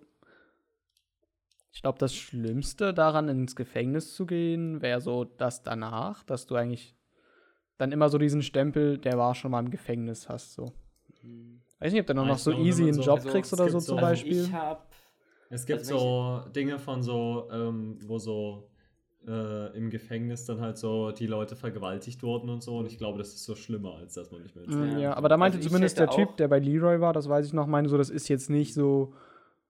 [1.73, 6.57] ich glaube, das Schlimmste daran, ins Gefängnis zu gehen, wäre so das danach, dass du
[6.57, 6.97] eigentlich
[7.77, 10.55] dann immer so diesen Stempel, der war schon mal im Gefängnis hast.
[10.55, 10.73] So.
[11.21, 11.61] Hm.
[11.79, 13.53] Weiß nicht, ob du noch, Ah, noch so glaube, easy einen so- Job also, kriegst
[13.53, 14.45] oder so so- zum Also Beispiel.
[14.45, 14.83] Ich habe
[15.51, 18.69] Es gibt Also so Dinge von so, ähm, wo so
[19.29, 22.79] äh, im Gefängnis dann halt so die Leute vergewaltigt wurden und so.
[22.79, 24.99] Und ich glaube, das ist so schlimmer, als dass man nicht mehr Ja.
[24.99, 27.53] Ja, aber da meinte Also zumindest der Typ, der bei Leroy war, das weiß ich
[27.53, 29.13] noch, meinte so, das ist jetzt nicht so,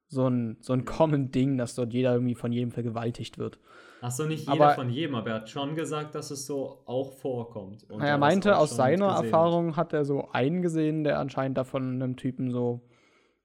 [0.06, 3.58] so ein, so ein common Ding, dass dort jeder irgendwie von jedem vergewaltigt wird.
[4.00, 7.12] Achso, nicht Aber- jeder von jedem, aber er hat schon gesagt, dass es so auch
[7.14, 7.82] vorkommt.
[7.90, 9.06] Und Na, er meinte, aus seiner.
[9.08, 12.80] Erfahrung hat er so einen gesehen, der anscheinend davon einem Typen so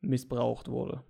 [0.02, 1.02] missbraucht wurde.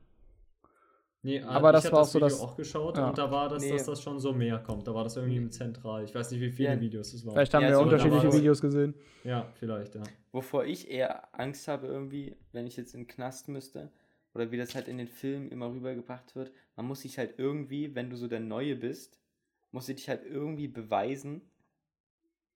[1.26, 3.08] Nee, Aber ich das war auch so Video das- auch geschaut ja.
[3.08, 3.72] und da war das, Nee.
[3.72, 4.86] dass das schon so mehr kommt.
[4.88, 6.04] Da war das irgendwie zentral.
[6.04, 6.80] Ich weiß nicht, wie viele Ja.
[6.82, 7.34] Videos es waren.
[7.34, 8.94] Vielleicht haben Ja, wir so, unterschiedliche Videos gesehen.
[9.24, 10.04] Ja, vielleicht, ja.
[10.34, 13.90] Wovor ich eher Angst habe irgendwie, wenn ich jetzt in den Knast müsste,
[14.36, 17.96] oder wie das halt in den Filmen immer rübergebracht wird, man muss sich halt irgendwie,
[17.96, 19.18] wenn du so der Neue bist,
[19.72, 21.42] musst du dich halt irgendwie beweisen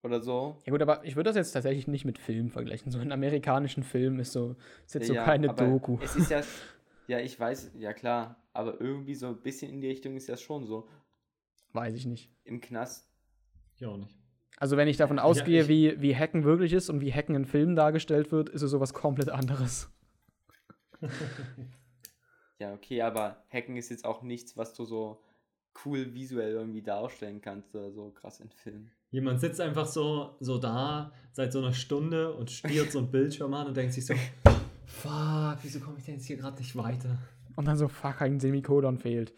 [0.03, 0.57] oder so.
[0.65, 2.91] Ja gut, aber ich würde das jetzt tatsächlich nicht mit Filmen vergleichen.
[2.91, 4.55] So ein amerikanischen Film ist so,
[4.85, 5.97] ist jetzt so keine aber Doku.
[6.01, 6.41] Es ist ja,
[7.07, 10.41] ja, ich weiß, ja klar, aber irgendwie so ein bisschen in die Richtung ist das
[10.41, 10.87] schon so.
[11.73, 12.31] Weiß ich nicht.
[12.43, 13.09] Im Knast,
[13.75, 14.15] Ich auch nicht.
[14.59, 17.35] Also wenn ich davon Ja, ausgehe, ich- wie, wie Hacken wirklich ist und wie Hacken
[17.35, 19.89] in Filmen dargestellt wird, ist es sowas komplett anderes.
[22.59, 25.23] ja okay, aber Hacken ist jetzt auch nichts, was du so
[25.85, 28.91] cool visuell irgendwie darstellen kannst oder so krass in Filmen.
[29.11, 33.53] Jemand sitzt einfach so, so da seit so einer Stunde und stiert so ein Bildschirm
[33.53, 34.15] an und denkt sich so,
[34.87, 37.17] fuck, wieso komme ich denn jetzt hier gerade nicht weiter?
[37.55, 39.33] Und dann so, fuck, ein Semikolon fehlt.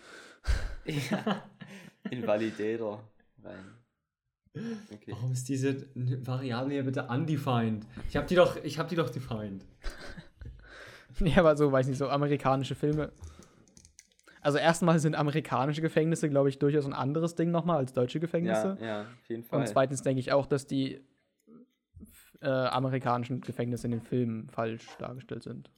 [0.86, 1.44] Ja.
[2.12, 3.04] Invalidator
[3.44, 3.80] rein.
[4.92, 5.12] Okay.
[5.12, 7.86] Warum ist diese Variable hier bitte undefined?
[8.10, 9.66] Ich habe die doch, ich habe die doch defined.
[11.22, 13.12] Ja, aber so, weiß nicht, so amerikanische Filme.
[14.42, 18.78] Also erstmal sind amerikanische Gefängnisse, glaube ich, durchaus ein anderes Ding nochmal als deutsche Gefängnisse.
[18.80, 19.60] Ja, ja, auf jeden Fall.
[19.60, 21.02] Und zweitens denke ich auch, dass die
[22.42, 25.70] äh, amerikanischen Gefängnisse in den Filmen falsch dargestellt sind.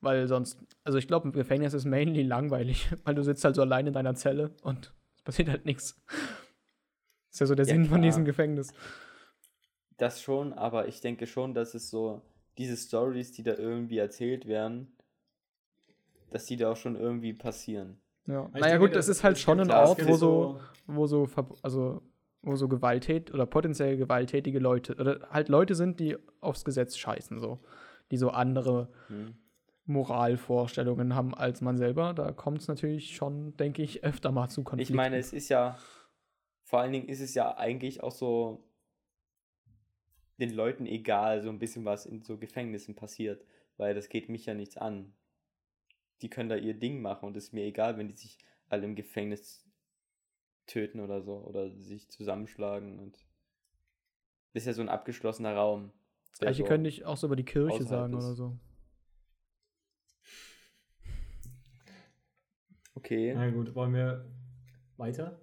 [0.00, 3.62] Weil sonst, also ich glaube, im Gefängnis ist mainly langweilig, weil du sitzt halt so
[3.62, 6.00] allein in deiner Zelle und es passiert halt nichts.
[7.30, 8.02] Ist ja so der Ja, Sinn von klar.
[8.02, 8.72] diesem Gefängnis.
[9.96, 12.22] Das schon, aber ich denke schon, dass es so,
[12.56, 14.92] diese Stories, die da irgendwie erzählt werden,
[16.30, 17.98] dass die da auch schon irgendwie passieren.
[18.26, 18.46] Ja.
[18.46, 21.28] Ich Naja denke, gut, das das- ist halt schon ein Ort, wo so, wo so,
[21.62, 22.02] also
[22.48, 27.38] wo so Gewaltät oder potenziell gewalttätige Leute oder halt Leute sind, die aufs Gesetz scheißen,
[27.40, 27.60] so.
[28.10, 29.34] Die so andere Hm.
[29.84, 32.12] Moralvorstellungen haben als man selber.
[32.14, 34.96] Da kommt es natürlich schon, denke ich, öfter mal zu Ich Konflikten.
[34.96, 35.78] meine, es ist ja,
[36.62, 38.64] vor allen Dingen ist es ja eigentlich auch so
[40.38, 43.44] den Leuten egal, so ein bisschen was in so Gefängnissen passiert,
[43.76, 45.14] weil das geht mich ja nichts an.
[46.22, 48.38] Die können da ihr Ding machen und es ist mir egal, wenn die sich
[48.68, 49.67] alle im Gefängnis
[50.68, 53.16] töten oder so oder sich zusammenschlagen und
[54.52, 55.92] das ist ja so ein abgeschlossener Raum.
[56.30, 58.24] das gleiche so- könnte ich auch so über die Kirche sagen ist.
[58.24, 58.58] oder so.
[62.94, 63.32] Okay.
[63.34, 64.24] Na gut, wollen wir
[64.96, 65.40] weiter?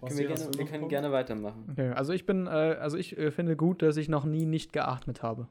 [0.00, 1.68] Können wir, gerne, wir können gerne weitermachen.
[1.70, 4.72] Okay, also ich bin, äh, also ich äh, finde gut, dass ich noch nie nicht
[4.72, 5.48] geatmet habe.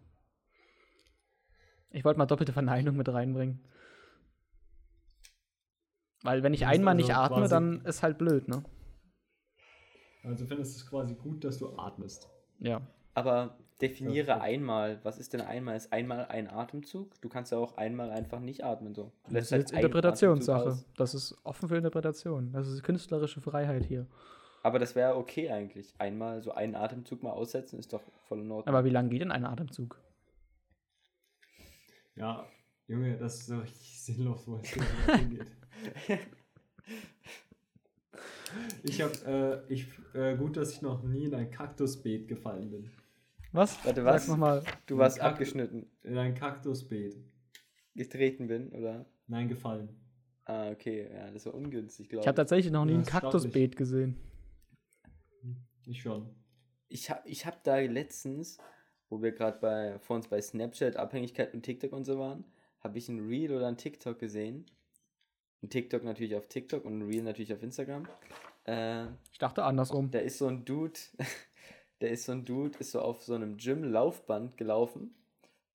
[1.89, 3.63] Ich wollte mal doppelte Verneinung mit reinbringen.
[6.23, 8.63] Weil wenn ich einmal also nicht atme, dann ist halt blöd, ne?
[10.23, 12.29] Also findest du es quasi gut, dass du atmest.
[12.59, 12.81] Ja.
[13.15, 14.99] Aber definiere einmal.
[15.03, 15.75] Was ist denn einmal?
[15.75, 17.19] Ist einmal ein Atemzug?
[17.21, 19.11] Du kannst ja auch einmal einfach nicht atmen so.
[19.27, 20.77] Du Das ist halt jetzt Interpretationssache.
[20.95, 22.51] Das ist offen für Interpretation.
[22.53, 24.05] Das ist künstlerische Freiheit hier.
[24.63, 25.95] Aber das wäre okay eigentlich.
[25.97, 28.67] Einmal so einen Atemzug mal aussetzen ist doch voll in Ordnung.
[28.73, 29.99] Aber wie lange geht denn ein Atemzug?
[32.15, 32.45] Ja,
[32.87, 34.69] Junge, das ist so richtig sinnlos, wo es
[35.17, 35.47] hingeht.
[38.83, 42.91] Ich habe, äh, ich, äh, gut, dass ich noch nie in ein Kaktusbeet gefallen bin.
[43.53, 43.83] Was?
[43.85, 44.27] Warte, Sag was?
[44.27, 44.63] nochmal.
[44.87, 47.15] du warst Kack- abgeschnitten, In ein Kaktusbeet.
[47.95, 49.05] getreten bin, oder?
[49.27, 49.89] Nein, gefallen.
[50.45, 51.09] Ah, okay.
[51.13, 53.05] Ja, das war ungünstig, glaube Ich habe tatsächlich noch nie Ja, ein.
[53.05, 54.17] Kaktusbeet gesehen.
[55.85, 56.29] Ich schon.
[56.89, 58.57] ich habe ich hab da letztens,
[59.09, 62.43] wo wir gerade bei vor uns bei Snapchat, Abhängigkeit und TikTok und so waren,
[62.83, 64.65] habe ich ein Reel oder ein TikTok gesehen.
[65.63, 68.07] Ein TikTok natürlich auf TikTok und ein Reel natürlich auf Instagram.
[68.65, 70.09] Äh, Ich dachte andersrum.
[70.11, 70.99] da ist so ein Dude,
[72.01, 75.13] der ist so ein Dude, ist so auf so einem Gym-Laufband gelaufen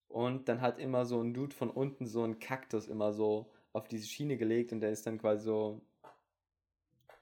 [0.09, 3.87] und dann hat immer so ein Dude von unten so einen Kaktus immer so auf
[3.87, 5.81] diese Schiene gelegt und der ist dann quasi so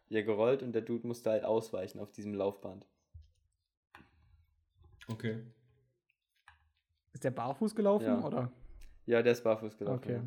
[0.10, 2.86] ja gerollt und der Dude musste halt ausweichen auf diesem Laufband.
[5.08, 5.44] Okay.
[7.14, 8.24] Ist der barfuß gelaufen Ja.
[8.24, 8.52] oder?
[9.06, 9.97] Ja, der ist barfuß gelaufen.
[9.97, 10.22] Okay.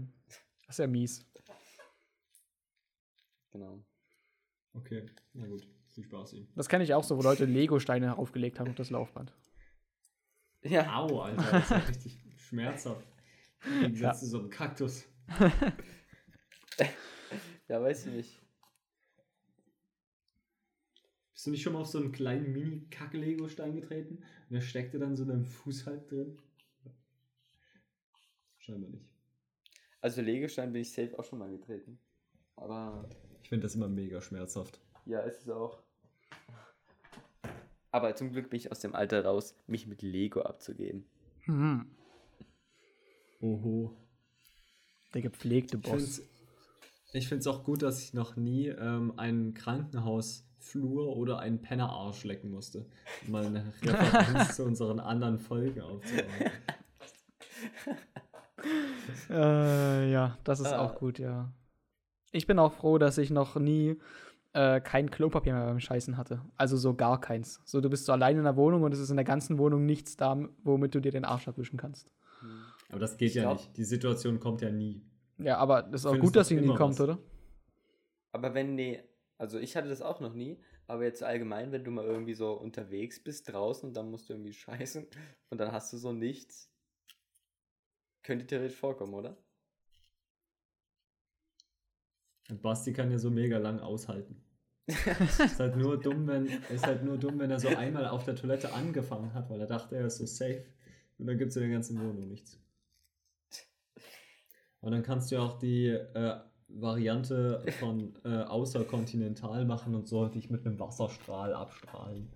[0.67, 1.25] Das ist ja mies.
[3.51, 3.85] Genau.
[4.75, 5.67] Okay, na gut.
[5.91, 6.49] Viel Spaß ihm.
[6.55, 9.35] Das kenne ich auch so, wo Leute Lego-Steine aufgelegt haben auf das Laufband.
[10.63, 13.07] Ja, Au, Alter, das ist ja richtig schmerzhaft.
[13.65, 14.13] Im Gegensatz Ja.
[14.21, 15.09] zu so einem Kaktus.
[17.69, 18.43] ja, weiß ich nicht.
[21.33, 24.17] Bist du nicht schon mal auf so einen kleinen Mini-Kack-Lego-Stein getreten?
[24.17, 26.37] Und der steckte dann so in deinem Fuß halt drin?
[28.69, 29.05] Scheinbar nicht.
[30.03, 31.99] Also Legostein bin ich safe auch schon mal getreten.
[32.57, 33.09] Aber
[33.43, 34.79] Ich finde das immer mega schmerzhaft.
[35.07, 35.83] ja, ist es auch.
[37.91, 41.07] Aber zum Glück bin ich aus dem Alter raus, mich mit Lego abzugeben.
[41.45, 41.87] Hm.
[43.41, 43.97] Oho.
[45.15, 46.21] Der gepflegte Boss.
[47.15, 52.25] Ich finde es auch gut, dass ich noch nie ähm, einen Krankenhausflur oder einen Pennerarsch
[52.25, 52.85] lecken musste.
[53.25, 56.51] Um mal eine Referenz zu unseren anderen Folgen aufzubauen.
[59.31, 60.81] Äh, ja, das ist Ah.
[60.85, 61.53] auch gut, ja.
[62.33, 63.97] Ich bin auch froh, dass ich noch nie
[64.55, 66.43] äh, kein Klopapier mehr beim Scheißen hatte.
[66.57, 67.61] Also so gar keins.
[67.65, 69.87] So, du bist so allein in der Wohnung und es ist in der ganzen Wohnung
[69.87, 72.13] nichts da, womit du dir den Arsch abwischen kannst.
[72.91, 73.77] Aber das geht Ich ja glaub- nicht.
[73.77, 75.03] Die Situation kommt ja nie.
[75.39, 77.01] Ja, aber das ist auch gut, dass sie nie kommt, was.
[77.01, 77.19] oder?
[78.33, 79.03] Aber wenn, nee,
[79.39, 82.53] also ich hatte das auch noch nie, aber jetzt allgemein, wenn du mal irgendwie so
[82.53, 85.07] unterwegs bist draußen und dann musst du irgendwie scheißen
[85.51, 86.71] und dann hast du so nichts,
[88.29, 89.39] könnte theoretisch vorkommen, oder?
[92.51, 94.45] Und Basti kann ja so mega lang aushalten.
[94.87, 98.37] ist halt nur dumm, wenn ist halt nur dumm, wenn er so einmal auf der
[98.37, 100.67] Toilette angefangen hat, weil er dachte, er ist so safe.
[101.17, 102.61] Und dann gibt es in der ganzen Wohnung nichts.
[104.81, 110.29] Und dann kannst du ja auch die äh, Variante von äh, außerkontinental machen und so
[110.29, 112.31] dich mit einem Wasserstrahl abstrahlen.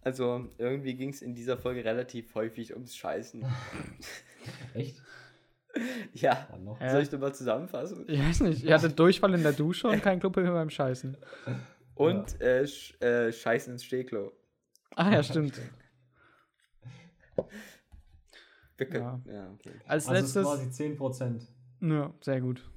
[0.00, 3.44] Also irgendwie ging es in dieser Folge relativ häufig ums Scheißen.
[4.74, 5.00] Echt?
[6.14, 6.48] ja.
[6.78, 6.90] Hä?
[6.90, 8.04] soll ich das mal zusammenfassen?
[8.08, 8.64] Ich weiß nicht.
[8.64, 11.16] Ihr hattet Durchfall in der Dusche und kein Klopapier beim Scheißen.
[11.94, 14.32] Und äh, sch äh, Scheißen ins Stehklo.
[14.96, 15.60] Ah ja, stimmt.
[18.76, 19.50] Wir können, ja.
[19.52, 19.72] okay.
[19.86, 20.44] Als Also letztes.
[20.44, 21.46] quasi 10%.
[21.82, 22.68] Ja, sehr gut.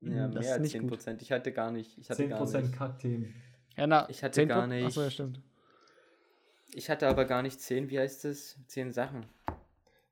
[0.00, 1.00] Ja, Das ist mehr als nicht gut.
[1.00, 1.22] 10%.
[1.22, 1.96] Ich hatte gar nicht.
[1.98, 2.72] Ich hatte gar 10% nicht.
[2.76, 3.34] Kackthemen.
[3.76, 5.40] Ja, na, Ich hatte 10 gar Pro- nicht- Achso, ja, stimmt.
[6.72, 8.58] Ich hatte aber gar nicht 10, wie heißt es?
[8.66, 9.26] 10 Sachen.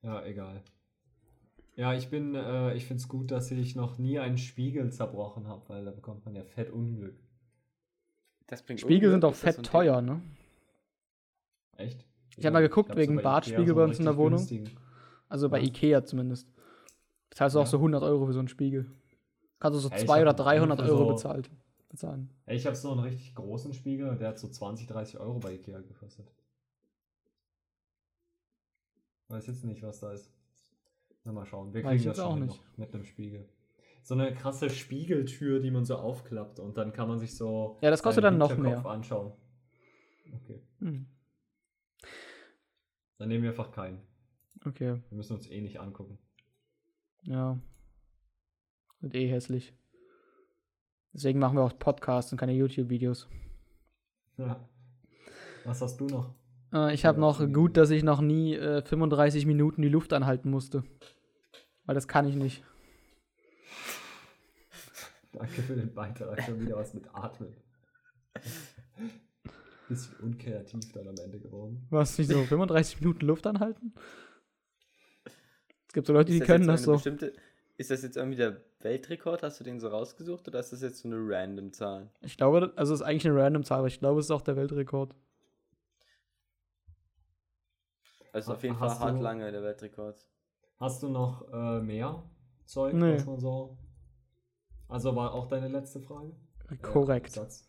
[0.02, 0.62] Ja, egal.
[1.76, 5.46] Ja, ich bin, äh, ich finde es gut, dass ich noch nie einen Spiegel zerbrochen
[5.48, 7.16] habe, weil da bekommt man ja fett Unglück.
[8.46, 10.20] Das bringt Spiegel sind Unglück, doch ist das fett teuer, ne?
[11.76, 12.04] Echt?
[12.36, 14.38] Ich hab mal geguckt wegen Bartspiegel bei uns in der Wohnung.
[14.38, 14.70] günstigen.
[15.28, 15.64] Also bei Ja.
[15.66, 16.46] Ikea zumindest.
[17.30, 17.66] Du auch Ja.
[17.66, 18.90] so 100 Euro für so einen Spiegel.
[19.58, 21.50] Kannst du so Ja, ich 200 hab oder 300 ungefähr Euro so- bezahlt,
[21.88, 22.28] bezahlen.
[22.46, 25.38] Ey, Ich habe so einen richtig großen Spiegel und der hat so 20, 30 Euro
[25.38, 26.26] bei Ikea gekostet.
[29.32, 30.30] Weiß jetzt nicht, was da ist.
[31.24, 31.72] Na, mal schauen.
[31.72, 32.48] Wir kriegen das schon auch nicht.
[32.48, 33.48] noch mit einem Spiegel.
[34.02, 37.78] So eine krasse Spiegeltür, die man so aufklappt und dann kann man sich so.
[37.80, 38.84] Ja, das kostet dann noch mehr.
[38.84, 39.32] anschauen.
[40.34, 40.60] Okay.
[40.80, 41.06] Hm.
[43.16, 44.02] Dann nehmen wir einfach keinen.
[44.66, 46.18] Okay, Wir müssen uns eh nicht angucken.
[47.22, 47.58] ja.
[49.00, 49.74] Wird eh hässlich.
[51.14, 53.28] Deswegen machen wir auch Podcasts und keine YouTube-Videos.
[54.36, 54.68] Ja.
[55.64, 56.34] Was hast du noch?
[56.72, 60.50] Äh, ich habe noch gut, dass ich noch nie äh, 35 Minuten die Luft anhalten
[60.50, 60.84] musste.
[61.84, 62.62] Weil das kann ich nicht.
[65.32, 66.42] Danke für den Beitrag.
[66.42, 67.54] Schon wieder was mit Atmen.
[69.88, 71.86] Bisschen unkreativ dann am Ende geworden.
[71.90, 73.92] Was, nicht so 35 Minuten Luft anhalten?
[75.88, 76.92] Es gibt so Leute, die können das so.
[76.92, 77.34] Bestimmte,
[77.76, 79.42] ist das jetzt irgendwie der Weltrekord?
[79.42, 82.08] Hast du den so rausgesucht oder ist das jetzt so eine random Zahl?
[82.22, 84.40] Ich glaube, also es ist eigentlich eine random Zahl, aber ich glaube, es ist auch
[84.40, 85.14] der Weltrekord.
[88.32, 90.26] Also auf jeden hast Fall hart du- lange der Weltrekord.
[90.78, 92.22] Hast du noch äh, mehr
[92.64, 93.14] Zeug, Nee.
[93.14, 93.78] was man so.
[94.88, 96.34] Also war auch deine letzte Frage?
[96.70, 97.30] Ja, Korrekt.
[97.32, 97.68] Satz.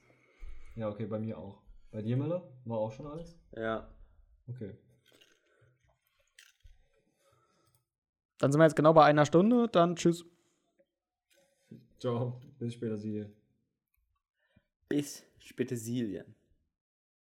[0.75, 1.61] Ja, okay, bei mir auch.
[1.91, 2.49] Bei dir, Müller?
[2.65, 3.37] War auch schon alles?
[3.55, 3.87] Ja.
[4.47, 4.75] Okay.
[8.39, 9.67] Dann sind wir jetzt genau bei einer Stunde.
[9.69, 10.25] Dann tschüss.
[11.99, 12.41] Ciao.
[12.59, 13.25] Bis später, Sie.
[14.89, 15.23] Bis
[15.55, 16.35] Petersilien.